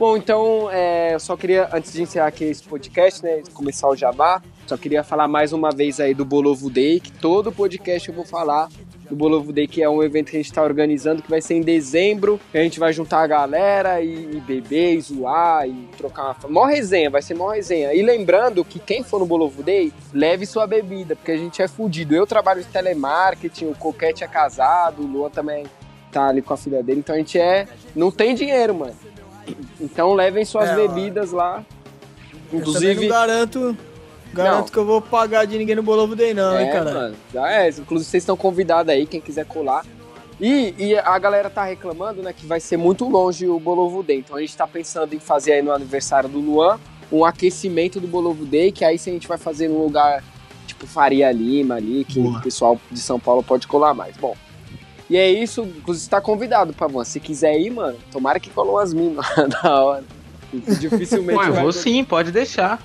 [0.00, 3.94] Bom, então, é, eu só queria, antes de encerrar aqui esse podcast, né, começar o
[3.94, 8.14] jabá, só queria falar mais uma vez aí do Bolovo Day, que todo podcast eu
[8.14, 8.70] vou falar
[9.10, 11.56] do Bolovo Day, que é um evento que a gente está organizando, que vai ser
[11.56, 16.34] em dezembro, a gente vai juntar a galera e, e beber, e zoar, e trocar
[16.44, 16.48] uma...
[16.48, 17.92] Mó resenha, vai ser mó resenha.
[17.92, 21.68] E lembrando que quem for no Bolovo Day, leve sua bebida, porque a gente é
[21.68, 22.14] fudido.
[22.14, 25.66] Eu trabalho de telemarketing, o Coquete é casado, o Luan também
[26.10, 27.68] tá ali com a filha dele, então a gente é...
[27.94, 29.09] não tem dinheiro, mano.
[29.80, 31.64] Então levem suas é, bebidas lá.
[32.52, 33.04] Inclusive.
[33.04, 33.76] Eu garanto.
[34.32, 34.72] Garanto não.
[34.72, 36.92] que eu vou pagar de ninguém no Bolovo Day, não, é, hein, cara?
[36.92, 37.68] Mano, já é.
[37.68, 39.84] Inclusive, vocês estão convidados aí, quem quiser colar.
[40.40, 44.18] E, e, a galera tá reclamando, né, que vai ser muito longe o Bolovo Day.
[44.18, 46.78] Então a gente tá pensando em fazer aí no aniversário do Luan
[47.12, 50.22] um aquecimento do Bolovo Day, que aí se a gente vai fazer num lugar
[50.66, 52.38] tipo Faria Lima ali, que Boa.
[52.38, 54.16] o pessoal de São Paulo pode colar mais.
[54.16, 54.34] Bom,
[55.10, 57.04] e é isso, inclusive está convidado, Pavão.
[57.04, 59.26] Se quiser ir, mano, tomara que colou as minas
[59.62, 60.04] da hora.
[60.52, 61.36] Dificilmente.
[61.36, 62.80] Pô, eu vou sim, pode deixar.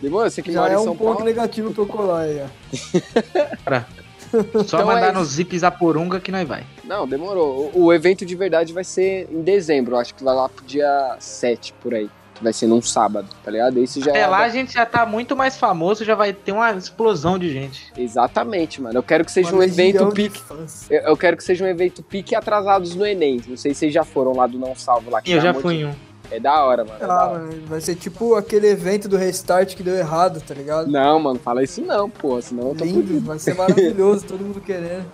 [0.00, 1.24] Demora, você que Já é um ponto Paulo?
[1.24, 3.82] negativo pra eu colar aí, ó.
[4.64, 6.64] Só então mandar é no Zip Zaporunga que nós vai.
[6.84, 7.72] Não, demorou.
[7.74, 11.16] O, o, evento de verdade vai ser em dezembro, acho que vai lá pro dia
[11.18, 12.10] 7, por aí.
[12.38, 13.78] Que vai ser num sábado, tá ligado?
[13.78, 16.52] Esse já Até é lá a gente já tá muito mais famoso, já vai ter
[16.52, 17.92] uma explosão de gente.
[17.96, 18.96] Exatamente, mano.
[18.96, 20.40] Eu quero que seja uma um evento pique.
[20.88, 23.42] Eu, eu, quero que seja um evento pique atrasados no Enem.
[23.48, 25.20] Não sei se vocês já foram lá do Não Salvo lá.
[25.26, 25.94] eu já fui em um.
[26.30, 26.98] É da hora, mano.
[27.00, 27.38] É ah, hora.
[27.40, 30.90] mano, vai ser tipo aquele evento do restart que deu errado, tá ligado?
[30.90, 34.60] Não, mano, fala isso não, pô, senão eu tô Lindo, vai ser maravilhoso, todo mundo
[34.60, 35.06] querendo.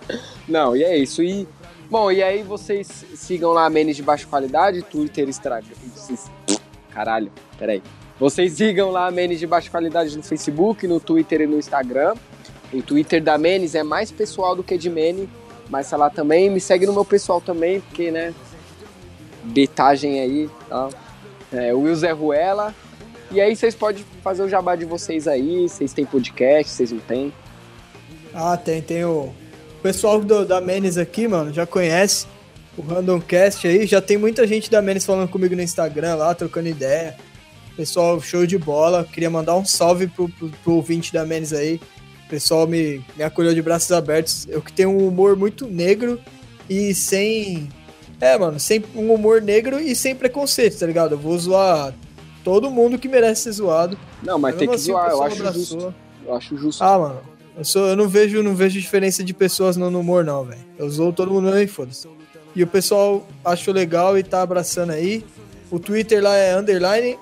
[0.47, 1.23] Não, e é isso.
[1.23, 1.47] E,
[1.89, 5.75] bom, e aí vocês sigam lá a Menes de baixa qualidade, Twitter, Instagram.
[6.95, 7.29] Caralho,
[7.59, 7.83] peraí.
[8.17, 12.15] Vocês sigam lá a Menes de baixa qualidade no Facebook, no Twitter e no Instagram.
[12.73, 15.29] O Twitter da Menes é mais pessoal do que de Mene,
[15.69, 16.49] mas sei lá também.
[16.49, 18.33] Me segue no meu pessoal também, porque, né,
[19.43, 20.89] betagem aí, tá?
[21.51, 22.73] é, Will Zé Ruela.
[23.29, 26.99] E aí vocês podem fazer o jabá de vocês aí, vocês têm podcast, vocês não
[26.99, 27.33] têm?
[28.33, 29.33] Ah, tem, tem o...
[29.79, 32.27] o pessoal do, da Menes aqui, mano, já conhece
[32.77, 36.67] o Randomcast aí, já tem muita gente da Menes falando comigo no Instagram lá, trocando
[36.67, 37.15] ideia.
[37.75, 39.03] Pessoal, show de bola.
[39.03, 41.79] Queria mandar um salve pro, pro, pro ouvinte da Menes aí.
[42.25, 44.47] O pessoal me, me acolheu de braços abertos.
[44.49, 46.19] Eu que tenho um humor muito negro
[46.69, 47.69] e sem
[48.19, 51.13] é, mano, sem um humor negro e sem preconceito, tá ligado?
[51.13, 51.93] Eu vou zoar
[52.43, 53.97] todo mundo que merece ser zoado.
[54.23, 55.61] Não, mas tem que assim, zoar, eu acho abraçou.
[55.61, 55.95] justo.
[56.25, 56.83] Eu acho justo.
[56.83, 57.21] Ah, mano.
[57.57, 60.61] Eu, sou, eu não vejo não vejo diferença de pessoas no, no humor, não, velho.
[60.77, 62.07] Eu zoo todo mundo aí, foda-se.
[62.55, 65.25] E o pessoal achou legal e tá abraçando aí.
[65.69, 67.19] O Twitter lá é underline.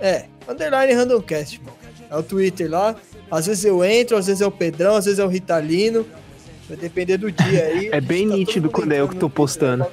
[0.00, 1.76] é underline randomcast, mano.
[2.10, 2.96] É o Twitter lá.
[3.30, 6.04] Às vezes eu entro, às vezes é o Pedrão, às vezes é o Ritalino.
[6.68, 7.88] Vai depender do dia aí.
[7.92, 9.86] É bem tá nítido quando é eu que tô postando.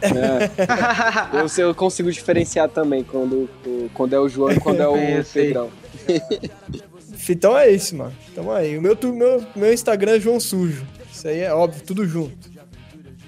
[0.00, 0.08] É.
[1.62, 3.48] eu, eu consigo diferenciar também quando,
[3.92, 4.94] quando é o João e quando é o
[5.32, 5.70] Pedrão.
[7.28, 8.14] então é isso, mano.
[8.32, 8.78] Então aí.
[8.78, 10.84] O meu, meu, meu Instagram é João Sujo.
[11.12, 12.55] Isso aí é óbvio, tudo junto.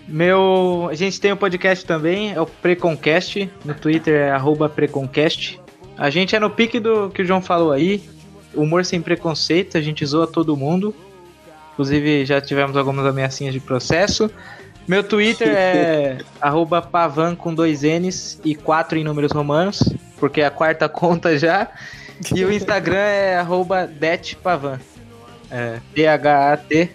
[0.09, 0.89] Meu.
[0.91, 3.51] A gente tem o um podcast também, é o Preconcast.
[3.65, 5.61] No Twitter é arroba Preconcast.
[5.97, 8.03] A gente é no pique do que o João falou aí.
[8.55, 10.95] Humor sem preconceito, a gente zoa todo mundo.
[11.73, 14.31] Inclusive, já tivemos algumas ameaçinhas de processo.
[14.87, 16.19] Meu Twitter é
[16.91, 19.83] pavan com dois N's e quatro em números romanos,
[20.19, 21.69] porque é a quarta conta já.
[22.35, 23.45] E o Instagram é
[23.87, 24.81] detpavan.
[25.51, 26.91] É, D-H-A-T.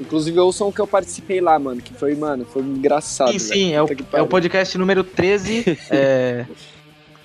[0.00, 3.32] Inclusive, ouçam o que eu participei lá, mano, que foi, mano, foi engraçado.
[3.32, 5.78] Sim, sim, é o, é o, podcast número 13.
[5.90, 6.46] é,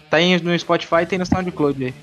[0.09, 1.93] tá aí no Spotify e tem no SoundCloud aí.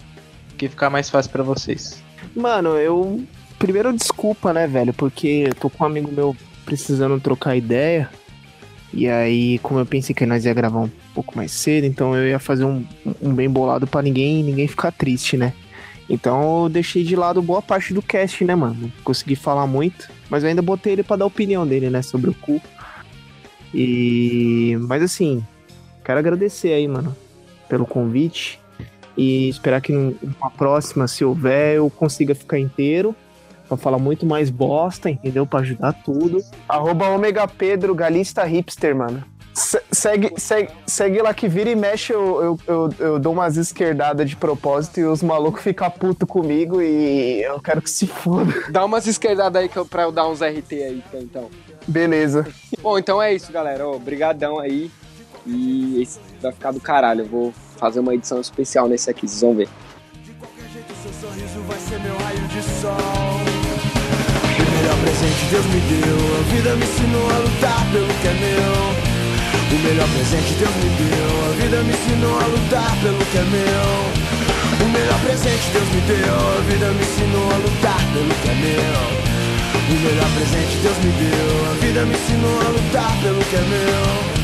[0.56, 2.02] Que ficar mais fácil para vocês.
[2.36, 3.24] Mano, eu
[3.58, 4.92] primeiro, desculpa, né, velho?
[4.94, 8.08] Porque eu tô com um amigo meu precisando trocar ideia.
[8.92, 12.28] E aí, como eu pensei que nós ia gravar um pouco mais cedo, então eu
[12.28, 12.84] ia fazer um,
[13.20, 15.52] um bem bolado para ninguém ninguém ficar triste, né?
[16.08, 18.76] Então eu deixei de lado boa parte do cast, né, mano?
[18.80, 22.00] Não consegui falar muito, mas eu ainda botei ele para dar a opinião dele, né,
[22.00, 22.60] sobre o cu.
[23.74, 25.44] E mas assim,
[26.04, 27.14] quero agradecer aí, mano,
[27.68, 28.58] pelo convite
[29.16, 33.14] e esperar que numa próxima, se houver, eu consiga ficar inteiro
[33.68, 35.46] pra falar muito mais bosta, entendeu?
[35.46, 36.42] Pra ajudar tudo.
[36.68, 39.22] Arroba Omega Pedro, galista hipster, mano.
[39.54, 44.28] Segue, segue, segue lá que vira e mexe, eu, eu, eu, eu dou umas esquerdadas
[44.28, 48.52] de propósito e os malucos ficam puto comigo e eu quero que se foda.
[48.70, 51.48] Dá umas esquerdadas aí que eu, pra eu dar uns RT aí, então.
[51.86, 52.46] Beleza.
[52.80, 53.86] Bom, então é isso, galera.
[53.88, 54.90] Obrigadão aí.
[55.46, 57.22] E esse vai ficar do caralho.
[57.22, 59.68] Eu vou fazer uma edição especial nesse aqui, vocês vão ver.
[60.22, 63.60] De qualquer jeito, seu sorriso vai ser meu raio de sol
[64.80, 66.16] melhor presente Deus me deu.
[66.38, 69.09] A vida me ensinou a lutar pelo que é meu.
[69.72, 71.30] O melhor presente Deus me deu.
[71.46, 74.84] A vida me ensinou a lutar pelo que é meu.
[74.84, 76.34] O melhor presente Deus me deu.
[76.34, 79.30] A vida me ensinou a lutar pelo que é meu.
[79.90, 81.70] O melhor presente Deus me deu.
[81.70, 84.39] A vida me ensinou a lutar pelo que é meu.